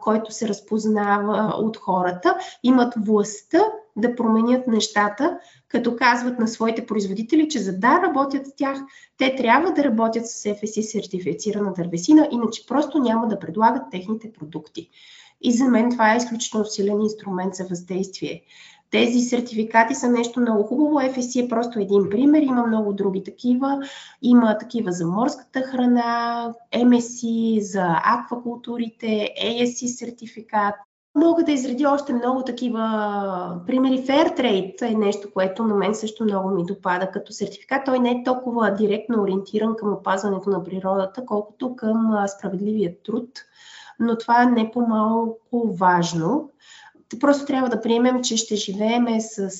[0.00, 3.60] който се разпознава от хората, имат властта
[3.98, 8.78] да променят нещата, като казват на своите производители, че за да работят с тях,
[9.16, 14.90] те трябва да работят с FSC сертифицирана дървесина, иначе просто няма да предлагат техните продукти.
[15.40, 18.42] И за мен това е изключително силен инструмент за въздействие.
[18.90, 21.00] Тези сертификати са нещо много хубаво.
[21.00, 22.42] FSC е просто един пример.
[22.42, 23.80] Има много други такива.
[24.22, 30.74] Има такива за морската храна, MSC, за аквакултурите, ASC сертификат.
[31.18, 34.06] Мога да изредя още много такива примери.
[34.06, 37.84] Fairtrade е нещо, което на мен също много ми допада като сертификат.
[37.84, 43.28] Той не е толкова директно ориентиран към опазването на природата, колкото към справедливия труд.
[44.00, 46.50] Но това е не по-малко важно.
[47.20, 49.50] Просто трябва да приемем, че ще живееме с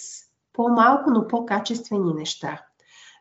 [0.53, 2.63] по-малко, но по-качествени неща.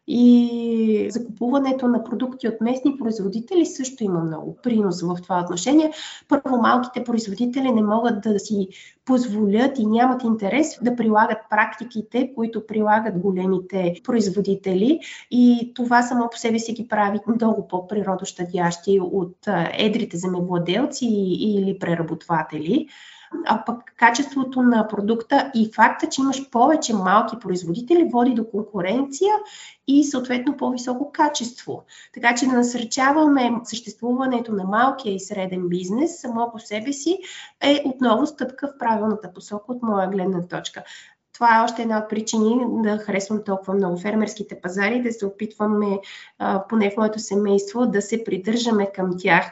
[0.07, 5.91] И закупуването на продукти от местни производители също има много принос в това отношение.
[6.27, 8.67] Първо, малките производители не могат да си
[9.05, 14.99] позволят и нямат интерес да прилагат практиките, които прилагат големите производители.
[15.31, 19.37] И това само по себе си ги прави много по-природощадящи от
[19.77, 21.05] едрите земевладелци
[21.39, 22.87] или преработватели
[23.45, 29.33] а пък качеството на продукта и факта, че имаш повече малки производители, води до конкуренция
[29.87, 31.83] и съответно по-високо качество.
[32.13, 37.17] Така че да насърчаваме съществуването на малкия и среден бизнес само по себе си
[37.61, 40.83] е отново стъпка в правилната посока от моя гледна точка.
[41.33, 45.99] Това е още една от причини да харесвам толкова много фермерските пазари, да се опитваме,
[46.69, 49.51] поне в моето семейство, да се придържаме към тях.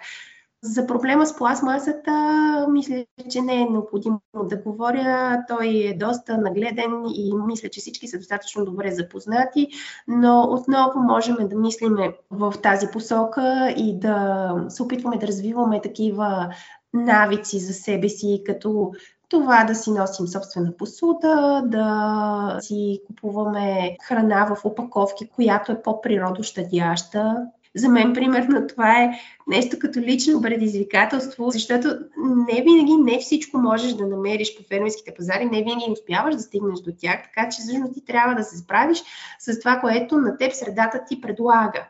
[0.66, 5.44] За проблема с пластмасата, мисля, че не е необходимо да говоря.
[5.48, 9.68] Той е доста нагледен и мисля, че всички са достатъчно добре запознати,
[10.08, 16.50] но отново можем да мислиме в тази посока и да се опитваме да развиваме такива
[16.94, 18.92] навици за себе си, като
[19.30, 27.46] това да си носим собствена посуда, да си купуваме храна в опаковки, която е по-природощадяща,
[27.76, 33.94] за мен, примерно, това е нещо като лично предизвикателство, защото не винаги, не всичко можеш
[33.94, 37.94] да намериш по фермерските пазари, не винаги успяваш да стигнеш до тях, така че всъщност
[37.94, 39.04] ти трябва да се справиш
[39.40, 41.88] с това, което на теб средата ти предлага.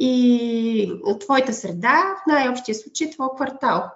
[0.00, 3.90] И твоята среда, в най-общия случай, твой квартал.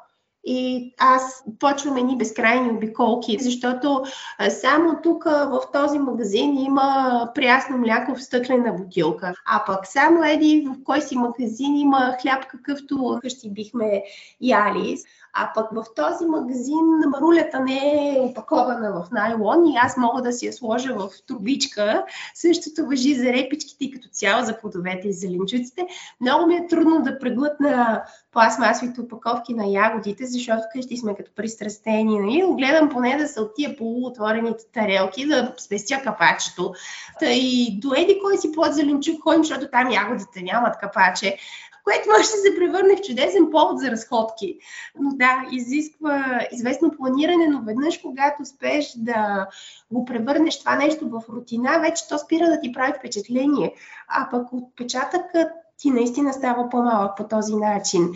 [0.45, 4.03] И аз почвам едни безкрайни обиколки, защото
[4.51, 9.35] само тук в този магазин има прясно мляко в стъклена бутилка.
[9.47, 14.03] А пък само еди в кой си магазин има хляб какъвто къщи бихме
[14.41, 14.97] яли.
[15.35, 20.33] А пък в този магазин марулята не е опакована в найлон и аз мога да
[20.33, 22.05] си я сложа в трубичка.
[22.35, 25.87] Същото въжи за репичките и като цяло за плодовете и зеленчуците.
[26.21, 32.21] Много ми е трудно да преглътна пластмасовите опаковки на ягодите, защото вкъщи сме като пристрастени.
[32.21, 32.45] Нали?
[32.57, 36.75] Гледам поне да са от тия полуотворените тарелки, да спестя капачето.
[37.21, 41.39] Та и до еди кой си плод зеленчук ходим, защото там ягодите нямат капаче
[41.85, 44.59] което може да се превърне в чудесен повод за разходки.
[45.01, 49.47] Но да, изисква известно планиране, но веднъж, когато успееш да
[49.93, 53.75] го превърнеш това нещо в рутина, вече то спира да ти прави впечатление.
[54.09, 58.13] А пък отпечатъкът ти наистина става по-малък по този начин.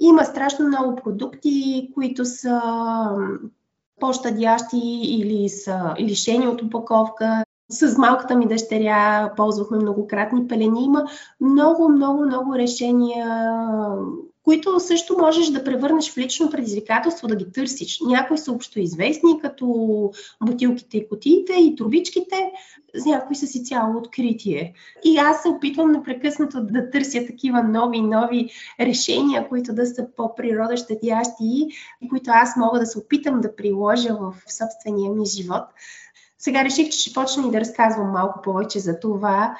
[0.00, 2.62] Има страшно много продукти, които са
[4.00, 7.44] по-щадящи или са лишени от упаковка.
[7.70, 10.84] С малката ми дъщеря ползвахме многократни пелени.
[10.84, 11.06] Има
[11.40, 13.26] много, много, много решения,
[14.44, 18.00] които също можеш да превърнеш в лично предизвикателство да ги търсиш.
[18.06, 19.66] Някои са общо известни, като
[20.44, 22.52] бутилките и котиите и трубичките,
[22.94, 24.74] с някои са си цяло откритие.
[25.04, 28.50] И аз се опитвам непрекъснато да търся такива нови, нови
[28.80, 31.68] решения, които да са по-природощадящи
[32.02, 35.64] и които аз мога да се опитам да приложа в собствения ми живот.
[36.38, 39.56] Сега реших, че ще почна и да разказвам малко повече за това,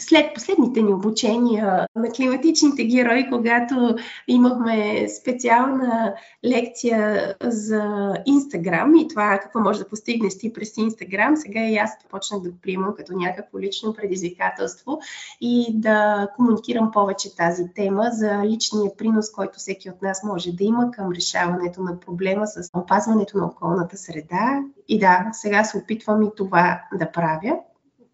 [0.00, 3.96] след последните ни обучения на климатичните герои, когато
[4.28, 11.60] имахме специална лекция за Инстаграм и това какво може да постигнеш ти през Инстаграм, сега
[11.68, 15.00] и аз почнах да го приемам като някакво лично предизвикателство
[15.40, 20.64] и да комуникирам повече тази тема за личния принос, който всеки от нас може да
[20.64, 24.62] има към решаването на проблема с опазването на околната среда.
[24.88, 27.58] И да, сега се опитвам и това да правя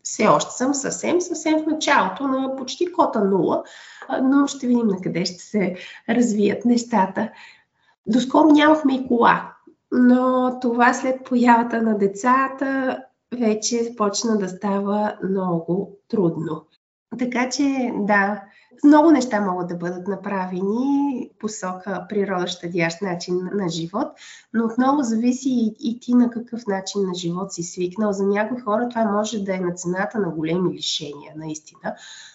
[0.07, 3.63] все още съм съвсем, съвсем в началото на почти кота нула,
[4.23, 5.77] но ще видим на къде ще се
[6.09, 7.31] развият нещата.
[8.07, 9.53] Доскоро нямахме и кола,
[9.93, 12.99] но това след появата на децата
[13.39, 16.67] вече почна да става много трудно.
[17.19, 18.43] Така че, да,
[18.85, 24.09] много неща могат да бъдат направени посока природа щадящ начин на живот,
[24.55, 28.13] но отново зависи и, и ти на какъв начин на живот си свикнал.
[28.13, 31.95] За някои хора това може да е на цената на големи лишения, наистина.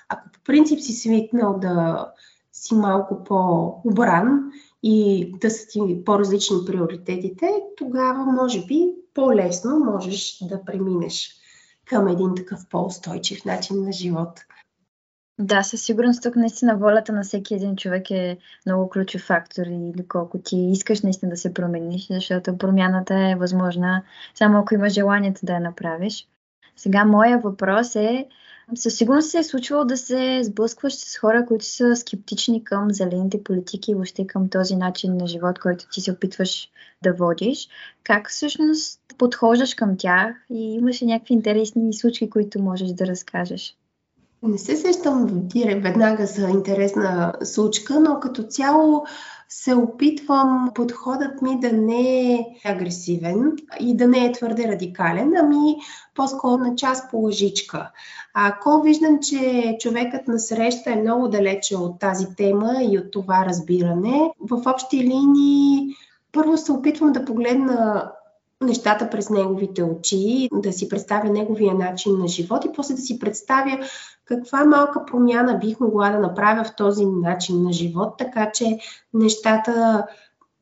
[0.09, 2.07] Ако по принцип си свикнал да
[2.53, 4.51] си малко по-обран
[4.83, 11.35] и да са ти по-различни приоритетите, тогава може би по-лесно можеш да преминеш
[11.85, 14.39] към един такъв по-устойчив начин на живот.
[15.43, 20.07] Да, със сигурност тук наистина волята на всеки един човек е много ключов фактор или
[20.07, 24.03] колко ти искаш наистина да се промениш, защото промяната е възможна
[24.35, 26.27] само ако имаш желанието да я направиш.
[26.75, 28.27] Сега моя въпрос е,
[28.75, 33.43] със сигурност се е случвало да се сблъскваш с хора, които са скептични към зелените
[33.43, 36.69] политики и въобще към този начин на живот, който ти се опитваш
[37.03, 37.67] да водиш.
[38.03, 43.77] Как всъщност подхождаш към тях и имаш ли някакви интересни случаи, които можеш да разкажеш?
[44.43, 49.05] Не се сещам веднага за интересна случка, но като цяло
[49.49, 55.75] се опитвам подходът ми да не е агресивен и да не е твърде радикален, ами
[56.15, 57.91] по-скоро на част по лъжичка.
[58.33, 63.45] Ако виждам, че човекът на среща е много далече от тази тема и от това
[63.45, 65.95] разбиране, в общи линии
[66.31, 68.11] първо се опитвам да погледна
[68.61, 73.19] нещата през неговите очи, да си представя неговия начин на живот и после да си
[73.19, 73.79] представя
[74.25, 78.77] каква малка промяна бих могла да направя в този начин на живот, така че
[79.13, 80.05] нещата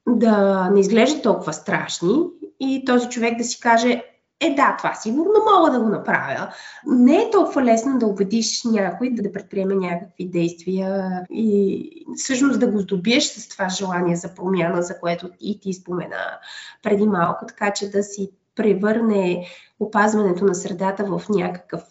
[0.08, 2.24] да не изглеждат толкова страшни
[2.60, 4.04] и този човек да си каже,
[4.42, 6.54] е да, това сигурно мога да го направя.
[6.86, 12.80] Не е толкова лесно да убедиш някой да предприеме някакви действия и всъщност да го
[12.80, 16.40] здобиеш с това желание за промяна, за което и ти спомена
[16.84, 19.48] преди малко, така че да си превърне
[19.80, 21.82] опазването на средата в някакъв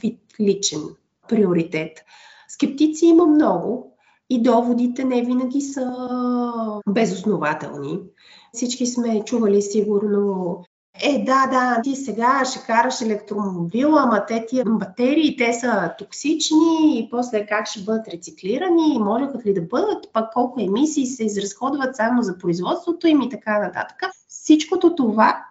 [0.00, 0.80] вид личен
[1.28, 1.92] приоритет.
[2.48, 3.96] Скептици има много
[4.30, 5.92] и доводите не винаги са
[6.88, 8.00] безоснователни.
[8.52, 10.64] Всички сме чували сигурно
[11.02, 16.98] е, да, да, ти сега ще караш електромобил, ама те тия батерии, те са токсични
[16.98, 21.24] и после как ще бъдат рециклирани и могат ли да бъдат, пък колко емисии се
[21.24, 23.96] изразходват само за производството им и така нататък.
[24.28, 25.44] Всичкото това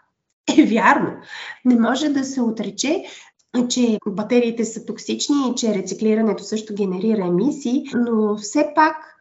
[0.57, 1.11] е вярно.
[1.65, 3.03] Не може да се отрече,
[3.69, 9.18] че батериите са токсични и че рециклирането също генерира емисии, но все пак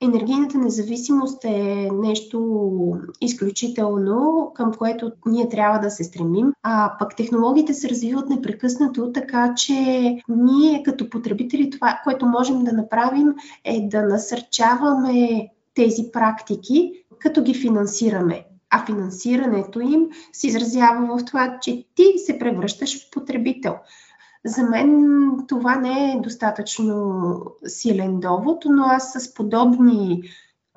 [0.00, 2.40] енергийната независимост е нещо
[3.20, 6.52] изключително, към което ние трябва да се стремим.
[6.62, 9.74] А пък технологиите се развиват непрекъснато, така че
[10.28, 13.34] ние като потребители това, което можем да направим
[13.64, 21.58] е да насърчаваме тези практики, като ги финансираме а финансирането им се изразява в това,
[21.62, 23.76] че ти се превръщаш в потребител.
[24.46, 25.16] За мен
[25.48, 30.22] това не е достатъчно силен довод, но аз с подобни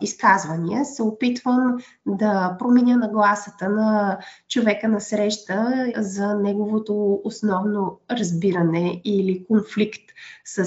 [0.02, 4.18] изказвания се опитвам да променя нагласата на
[4.50, 10.02] човека на среща за неговото основно разбиране или конфликт
[10.46, 10.66] с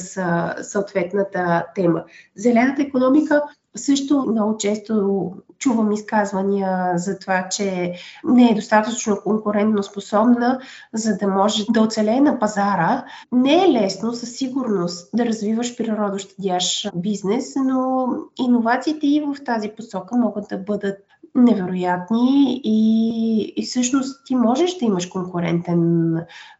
[0.63, 2.05] съответната тема.
[2.37, 3.43] Зелената економика
[3.77, 10.61] също много често чувам изказвания за това, че не е достатъчно конкурентно способна,
[10.93, 13.05] за да може да оцелее на пазара.
[13.33, 18.09] Не е лесно със сигурност да развиваш природощадящ бизнес, но
[18.39, 21.06] иновациите и в тази посока могат да бъдат
[21.37, 26.13] невероятни и, и всъщност ти можеш да имаш конкурентен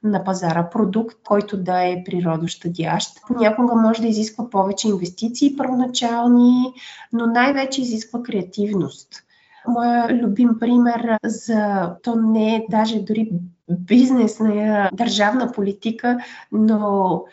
[0.03, 3.21] на пазара продукт, който да е природощадящ.
[3.27, 6.73] Понякога може да изисква повече инвестиции първоначални,
[7.13, 9.09] но най-вече изисква креативност.
[9.69, 13.31] Моя любим пример за то не е даже дори
[13.69, 16.19] бизнес, на държавна политика,
[16.53, 17.25] но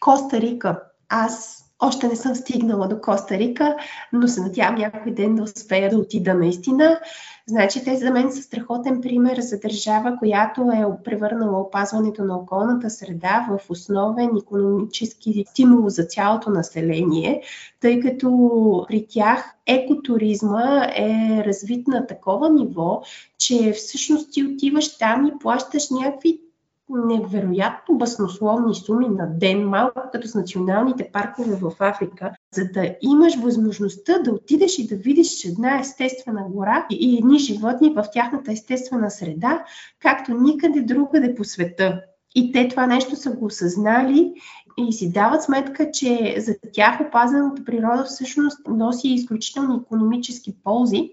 [0.00, 0.80] Коста Рика.
[1.08, 3.76] Аз още не съм стигнала до Коста Рика,
[4.12, 7.00] но се надявам някой ден да успея да отида наистина.
[7.46, 12.90] Значи, те за мен са страхотен пример за държава, която е превърнала опазването на околната
[12.90, 17.42] среда в основен економически стимул за цялото население,
[17.80, 23.02] тъй като при тях екотуризма е развит на такова ниво,
[23.38, 26.40] че всъщност ти отиваш там и плащаш някакви
[26.88, 33.36] невероятно баснословни суми на ден, малко като с националните паркове в Африка, за да имаш
[33.36, 39.10] възможността да отидеш и да видиш една естествена гора и едни животни в тяхната естествена
[39.10, 39.64] среда,
[40.00, 42.02] както никъде другаде по света.
[42.34, 44.34] И те това нещо са го осъзнали
[44.78, 51.10] и си дават сметка, че за тях опазената природа всъщност носи изключително економически ползи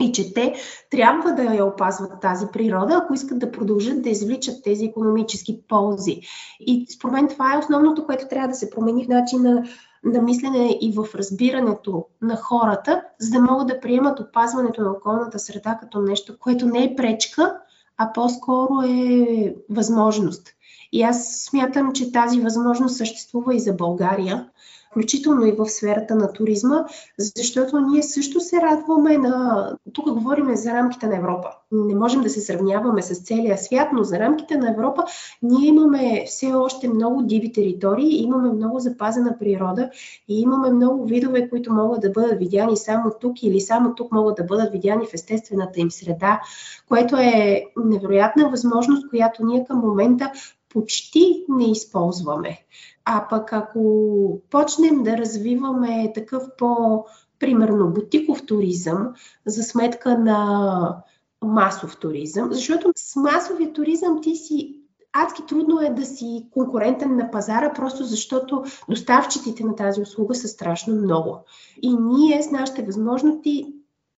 [0.00, 0.54] и че те
[0.90, 6.20] трябва да я опазват тази природа, ако искат да продължат да извличат тези економически ползи.
[6.60, 9.64] И според мен това е основното, което трябва да се промени в начина
[10.04, 15.38] на мислене и в разбирането на хората, за да могат да приемат опазването на околната
[15.38, 17.56] среда като нещо, което не е пречка,
[17.96, 20.48] а по-скоро е възможност.
[20.92, 24.48] И аз смятам, че тази възможност съществува и за България
[24.90, 26.84] включително и в сферата на туризма,
[27.18, 29.72] защото ние също се радваме на...
[29.92, 31.48] Тук говорим за рамките на Европа.
[31.72, 35.04] Не можем да се сравняваме с целия свят, но за рамките на Европа
[35.42, 39.90] ние имаме все още много диви територии, имаме много запазена природа
[40.28, 44.36] и имаме много видове, които могат да бъдат видяни само тук или само тук могат
[44.36, 46.40] да бъдат видяни в естествената им среда,
[46.88, 50.32] което е невероятна възможност, която ние към момента
[50.72, 52.58] почти не използваме.
[53.04, 57.04] А пък ако почнем да развиваме такъв по,
[57.38, 59.08] примерно, бутиков туризъм
[59.46, 61.02] за сметка на
[61.44, 64.80] масов туризъм, защото с масовия туризъм ти си
[65.12, 70.48] адски трудно е да си конкурентен на пазара, просто защото доставчиците на тази услуга са
[70.48, 71.38] страшно много.
[71.82, 73.74] И ние с нашите възможности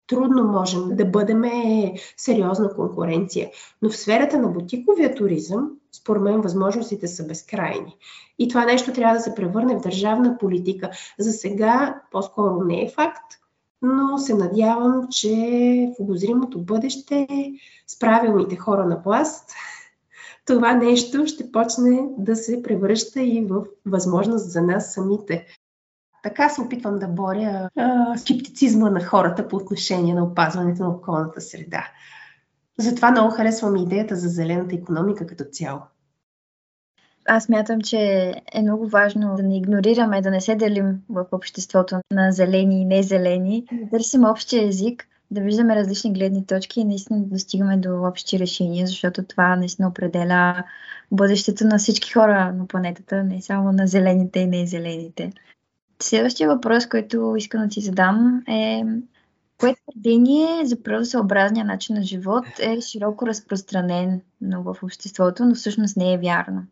[0.06, 1.42] трудно можем да бъдем
[2.16, 3.50] сериозна конкуренция.
[3.82, 7.96] Но в сферата на бутиковия туризъм, според мен, възможностите са безкрайни.
[8.38, 10.90] И това нещо трябва да се превърне в държавна политика.
[11.18, 13.32] За сега по-скоро не е факт,
[13.82, 15.34] но се надявам, че
[15.96, 17.26] в обозримото бъдеще
[17.86, 19.50] с правилните хора на власт
[20.46, 25.46] това нещо ще почне да се превръща и в възможност за нас самите.
[26.22, 31.40] Така се опитвам да боря а, скептицизма на хората по отношение на опазването на околната
[31.40, 31.88] среда.
[32.78, 35.80] Затова много харесвам идеята за зелената економика като цяло.
[37.28, 37.98] Аз мятам, че
[38.52, 42.84] е много важно да не игнорираме, да не се делим в обществото на зелени и
[42.84, 48.02] незелени, да търсим общия език, да виждаме различни гледни точки и наистина да стигаме до
[48.02, 50.64] общи решения, защото това наистина определя
[51.12, 55.32] бъдещето на всички хора на планетата, не само на зелените и незелените.
[56.02, 58.84] Следващия въпрос, който искам да ти задам е
[59.62, 66.12] кое твърдение за природосъобразния начин на живот е широко разпространен в обществото, но всъщност не
[66.12, 66.62] е вярно?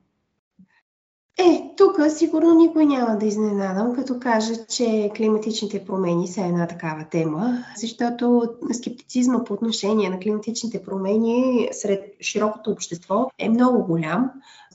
[1.38, 7.04] Е, тук сигурно никой няма да изненадам, като кажа, че климатичните промени са една такава
[7.10, 14.30] тема, защото скептицизма по отношение на климатичните промени сред широкото общество е много голям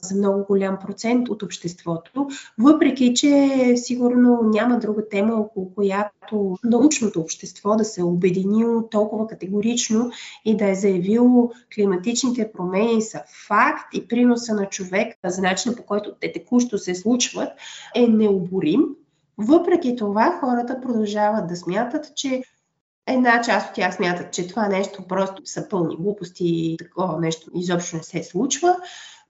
[0.06, 2.28] за много голям процент от обществото,
[2.58, 9.26] въпреки че сигурно няма друга тема, около която научното общество да се е обединило толкова
[9.26, 10.10] категорично
[10.44, 15.82] и да е заявило климатичните промени са факт и приноса на човек за начина по
[15.82, 17.48] който те текущо се случват
[17.94, 18.80] е необорим.
[19.38, 22.42] Въпреки това хората продължават да смятат, че
[23.08, 27.50] Една част от тях смятат, че това нещо просто са пълни глупости и такова нещо
[27.54, 28.76] изобщо не се случва.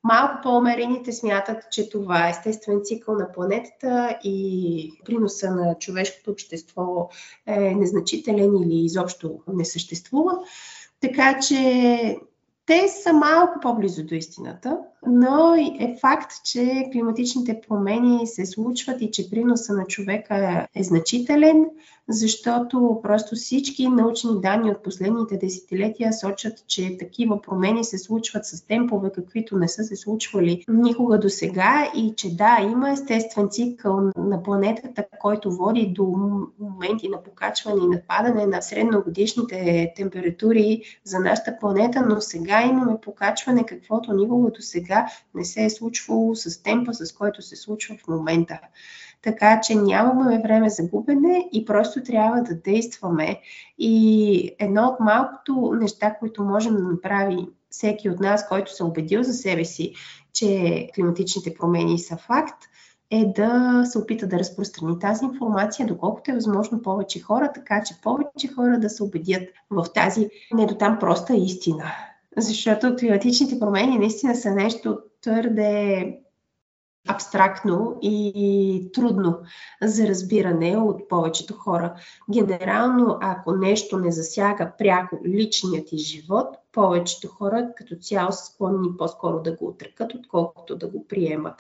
[0.07, 7.09] Малко по-умерените смятат, че това е естествен цикъл на планетата и приноса на човешкото общество
[7.47, 10.39] е незначителен или изобщо не съществува.
[11.01, 12.17] Така че
[12.67, 19.11] те са малко по-близо до истината, но е факт, че климатичните промени се случват и
[19.11, 21.67] че приноса на човека е значителен.
[22.09, 28.67] Защото просто всички научни данни от последните десетилетия сочат, че такива промени се случват с
[28.67, 34.01] темпове, каквито не са се случвали никога до сега и че да, има естествен цикъл
[34.17, 36.05] на планетата, който води до
[36.59, 43.67] моменти на покачване и нападане на средногодишните температури за нашата планета, но сега имаме покачване,
[43.67, 48.09] каквото никога до сега не се е случвало с темпа, с който се случва в
[48.09, 48.61] момента.
[49.27, 53.41] Така че нямаме време за губене и просто трябва да действаме.
[53.79, 58.87] И едно от малкото неща, които можем да направи всеки от нас, който се е
[58.87, 59.95] убедил за себе си,
[60.33, 62.65] че климатичните промени са факт,
[63.11, 67.95] е да се опита да разпространи тази информация, доколкото е възможно повече хора, така че
[68.03, 71.85] повече хора да се убедят в тази не до там проста истина.
[72.37, 76.19] Защото климатичните промени наистина са нещо твърде
[77.09, 79.39] абстрактно и трудно
[79.83, 81.95] за разбиране от повечето хора.
[82.31, 88.89] Генерално, ако нещо не засяга пряко личният ти живот, повечето хора като цяло са склонни
[88.99, 91.55] по-скоро да го отрекат, отколкото да го приемат.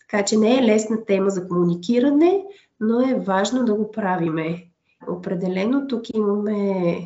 [0.00, 2.44] Така че не е лесна тема за комуникиране,
[2.80, 4.66] но е важно да го правиме.
[5.08, 6.96] Определено тук имаме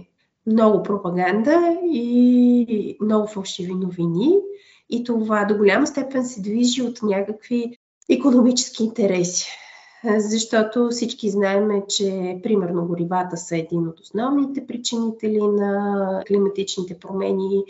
[0.46, 4.34] много пропаганда и много фалшиви новини
[4.90, 7.76] и това до голяма степен се движи от някакви
[8.08, 9.46] економически интереси.
[10.04, 17.64] Защото всички знаем, че примерно горивата са един от основните причинители на климатичните промени,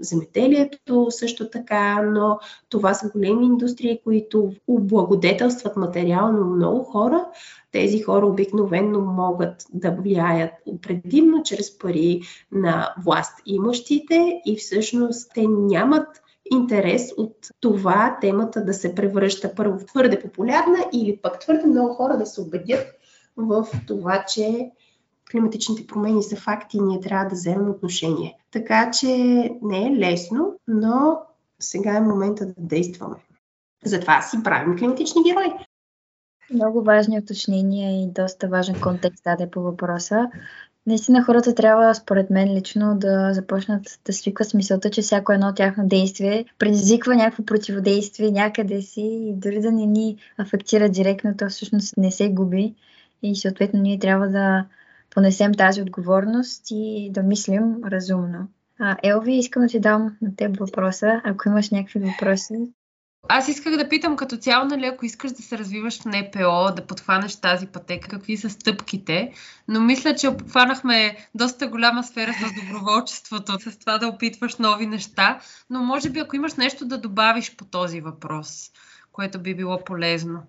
[0.00, 7.26] земеделието също така, но това са големи индустрии, които облагодетелстват материално много хора.
[7.72, 10.52] Тези хора обикновенно могат да влияят
[10.82, 12.20] предимно чрез пари
[12.52, 19.86] на власт имащите и всъщност те нямат интерес от това темата да се превръща първо
[19.86, 22.86] твърде популярна или пък твърде много хора да се убедят
[23.36, 24.70] в това, че
[25.30, 28.38] климатичните промени са факти и ние трябва да вземем отношение.
[28.50, 29.08] Така че
[29.62, 31.18] не е лесно, но
[31.60, 33.16] сега е момента да действаме.
[33.84, 35.52] Затова си правим климатични герои.
[36.50, 40.30] Много важни уточнения и доста важен контекст даде по въпроса.
[40.86, 45.54] Наистина хората трябва, според мен лично, да започнат да свикват с мисълта, че всяко едно
[45.54, 51.48] тяхно действие предизвиква някакво противодействие някъде си и дори да не ни афектира директно, то
[51.48, 52.74] всъщност не се губи
[53.22, 54.66] и съответно ние трябва да
[55.10, 58.48] понесем тази отговорност и да мислим разумно.
[58.78, 62.54] А, Елви, искам да ти дам на теб въпроса, ако имаш някакви въпроси.
[63.28, 66.86] Аз исках да питам като цяло, нали, ако искаш да се развиваш в НПО, да
[66.86, 69.32] подхванеш тази пътека, какви са стъпките,
[69.68, 75.40] но мисля, че обхванахме доста голяма сфера с доброволчеството, с това да опитваш нови неща,
[75.70, 78.70] но може би ако имаш нещо да добавиш по този въпрос,
[79.12, 80.42] което би било полезно.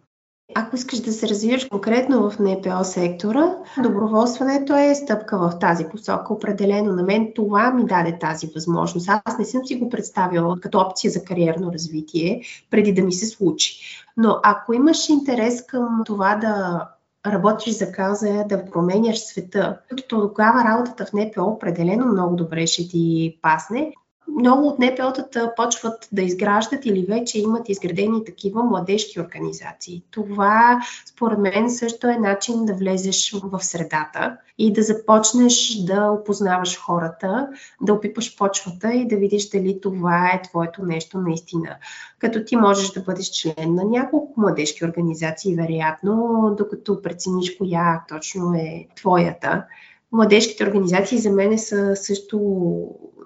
[0.56, 6.34] Ако искаш да се развиеш конкретно в НПО сектора, доброволстването е стъпка в тази посока.
[6.34, 9.10] Определено на мен това ми даде тази възможност.
[9.26, 13.26] Аз не съм си го представила като опция за кариерно развитие, преди да ми се
[13.26, 13.80] случи.
[14.18, 16.88] Но ако имаш интерес към това да
[17.32, 22.88] работиш за каза, да променяш света, то тогава работата в НПО определено много добре ще
[22.88, 23.93] ти пасне
[24.28, 30.03] много от НПО-тата почват да изграждат или вече имат изградени такива младежки организации.
[30.11, 36.80] Това, според мен, също е начин да влезеш в средата и да започнеш да опознаваш
[36.80, 37.47] хората,
[37.82, 41.76] да опипаш почвата и да видиш дали това е твоето нещо наистина.
[42.19, 48.53] Като ти можеш да бъдеш член на няколко младежки организации, вероятно, докато прецениш коя точно
[48.53, 49.65] е твоята.
[50.11, 52.39] Младежките организации за мен са също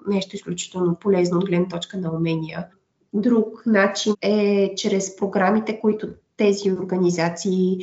[0.08, 2.66] нещо изключително полезно от гледна точка на умения.
[3.12, 7.78] Друг начин е чрез програмите, които тези организации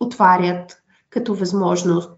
[0.00, 2.10] отварят като възможност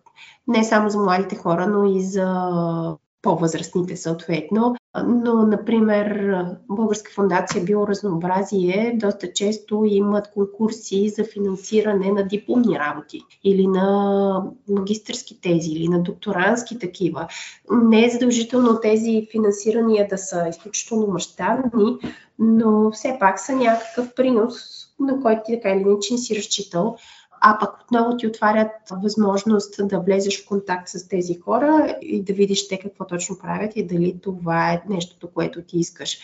[0.49, 4.77] не само за младите хора, но и за по-възрастните съответно.
[5.07, 6.35] Но, например,
[6.69, 15.41] Българска фундация Биоразнообразие доста често имат конкурси за финансиране на дипломни работи или на магистърски
[15.41, 17.29] тези, или на докторански такива.
[17.71, 21.99] Не е задължително тези финансирания да са изключително мащабни,
[22.39, 24.55] но все пак са някакъв принос,
[25.01, 26.97] на който така или иначе си разчитал
[27.41, 32.33] а пък отново ти отварят възможност да влезеш в контакт с тези хора и да
[32.33, 36.19] видиш те какво точно правят и дали това е нещото, което ти искаш.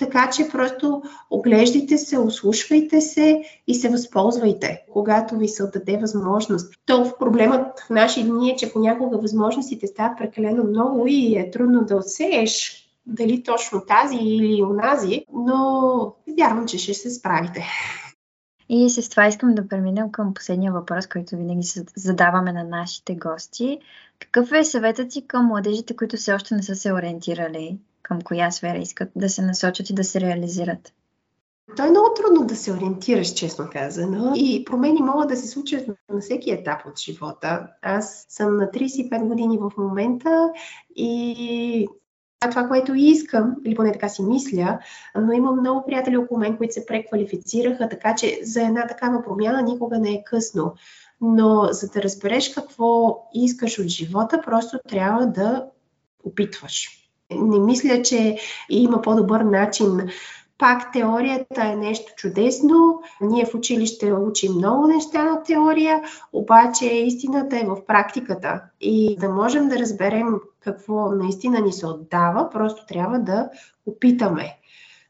[0.00, 6.74] Така че просто оглеждайте се, ослушвайте се и се възползвайте, когато ви се отдаде възможност.
[6.86, 11.84] То проблемът в наши дни е, че понякога възможностите стават прекалено много и е трудно
[11.84, 17.66] да отсееш дали точно тази или онази, но вярвам, че ще се справите.
[18.72, 21.66] И с това искам да преминем към последния въпрос, който винаги
[21.96, 23.78] задаваме на нашите гости.
[24.18, 28.50] Какъв е съветът си към младежите, които все още не са се ориентирали към коя
[28.50, 30.92] сфера искат да се насочат и да се реализират?
[31.76, 34.32] То е много трудно да се ориентираш, честно казано.
[34.36, 37.66] И промени могат да се случат на всеки етап от живота.
[37.82, 40.52] Аз съм на 35 години в момента
[40.96, 41.88] и
[42.48, 44.78] това, което искам, или поне така си мисля,
[45.14, 49.62] но имам много приятели около мен, които се преквалифицираха, така че за една такава промяна
[49.62, 50.74] никога не е късно.
[51.20, 55.66] Но за да разбереш какво искаш от живота, просто трябва да
[56.24, 56.88] опитваш.
[57.30, 58.38] Не мисля, че
[58.70, 60.10] има по-добър начин
[60.60, 63.02] пак теорията е нещо чудесно.
[63.20, 66.02] Ние в училище учим много неща на теория,
[66.32, 68.60] обаче истината е в практиката.
[68.80, 70.26] И да можем да разберем
[70.60, 73.50] какво наистина ни се отдава, просто трябва да
[73.86, 74.56] опитаме.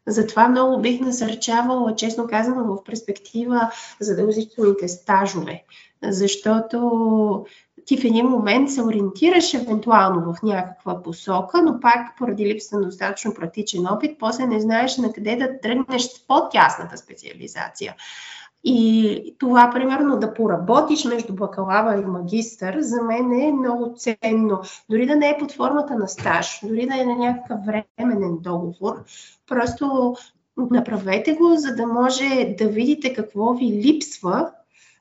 [0.06, 3.70] Затова много бих насърчавала, честно казано, в перспектива
[4.00, 5.64] задължителните стажове.
[6.02, 7.46] Защото
[7.86, 12.86] ти в един момент се ориентираш евентуално в някаква посока, но пак поради липса на
[12.86, 17.94] достатъчно практичен опит, после не знаеш на къде да тръгнеш по-тясната специализация.
[18.64, 24.60] И това, примерно, да поработиш между бакалавър и магистър, за мен е много ценно.
[24.90, 29.04] Дори да не е под формата на стаж, дори да е на някакъв временен договор,
[29.48, 30.16] просто
[30.56, 34.50] направете го, за да може да видите какво ви липсва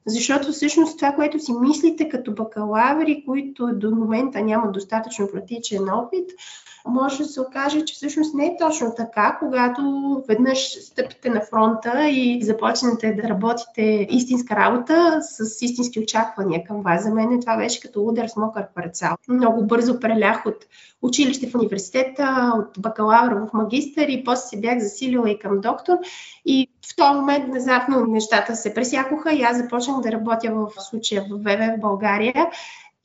[0.08, 6.30] защото всъщност това, което си мислите като бакалаври, които до момента нямат достатъчно практичен опит,
[6.88, 9.82] може да се окаже, че всъщност не е точно така, когато
[10.28, 17.04] веднъж стъпите на фронта и започнете да работите истинска работа с истински очаквания към вас.
[17.04, 19.16] За мен това беше като удар с мокър парцал.
[19.28, 20.66] Много бързо прелях от
[21.02, 25.97] училище в университета, от бакалавър в магистър и после се бях засилила и към доктор.
[26.45, 31.26] И в този момент внезапно нещата се пресякоха и аз започнах да работя в случая
[31.30, 32.50] в ВВ в България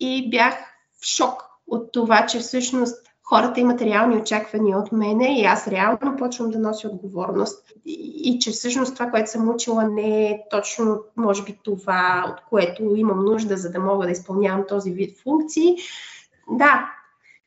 [0.01, 0.55] и бях
[1.03, 6.17] в шок от това, че всъщност хората имат реални очаквания от мене и аз реално
[6.19, 7.73] почвам да нося отговорност.
[7.87, 12.45] И, и че всъщност това, което съм учила, не е точно, може би, това, от
[12.51, 15.77] което имам нужда, за да мога да изпълнявам този вид функции.
[16.51, 16.91] Да,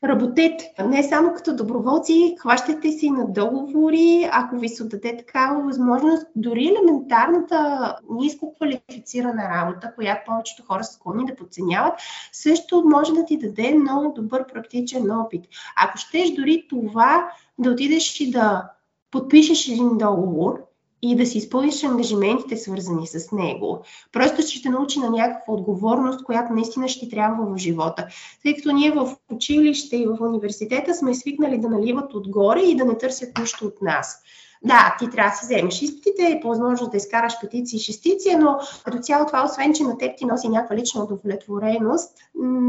[0.04, 0.74] работете.
[0.86, 6.68] Не само като доброволци, хващайте си на договори, ако ви се отдаде такава възможност, дори
[6.68, 11.94] елементарната ниско квалифицирана работа, която повечето хора са склонни да подценяват,
[12.32, 15.46] също може да ти даде много добър практичен опит.
[15.84, 18.70] Ако щеш дори това да отидеш и да
[19.12, 20.67] подпишеш един договор,
[21.02, 23.80] и да си изпълниш ангажиментите, свързани с него.
[24.12, 28.08] Просто ще те научи на някаква отговорност, която наистина ще трябва в живота.
[28.44, 32.86] Тъй като ние в училище и в университета сме свикнали да наливат отгоре и да
[32.86, 34.22] не търсят нищо от нас.
[34.64, 38.36] Да, ти трябва да си вземеш изпитите и по възможност да изкараш петици и шестици,
[38.36, 42.18] но като цяло това, освен че на теб ти носи някаква лична удовлетвореност,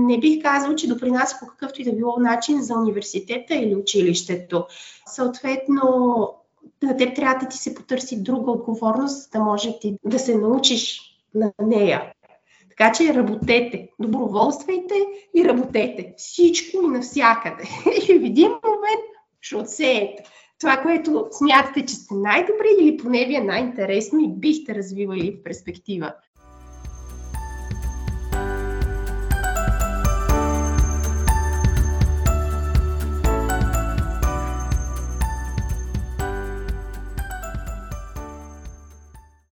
[0.06, 4.66] не бих казал, че допринася по какъвто и да било начин за университета или училището.
[5.06, 5.82] Съответно,
[6.82, 11.00] на теб трябва да ти се потърси друга отговорност, да може ти да се научиш
[11.34, 12.12] на нея.
[12.68, 14.94] Така че работете, доброволствайте
[15.36, 16.14] и работете.
[16.16, 17.62] Всичко и навсякъде.
[18.08, 19.04] И в един момент
[19.40, 20.24] ще отсеете.
[20.60, 25.42] Това, което смятате, че сте най-добри или поне ви е най-интересно и бихте развивали в
[25.42, 26.14] перспектива.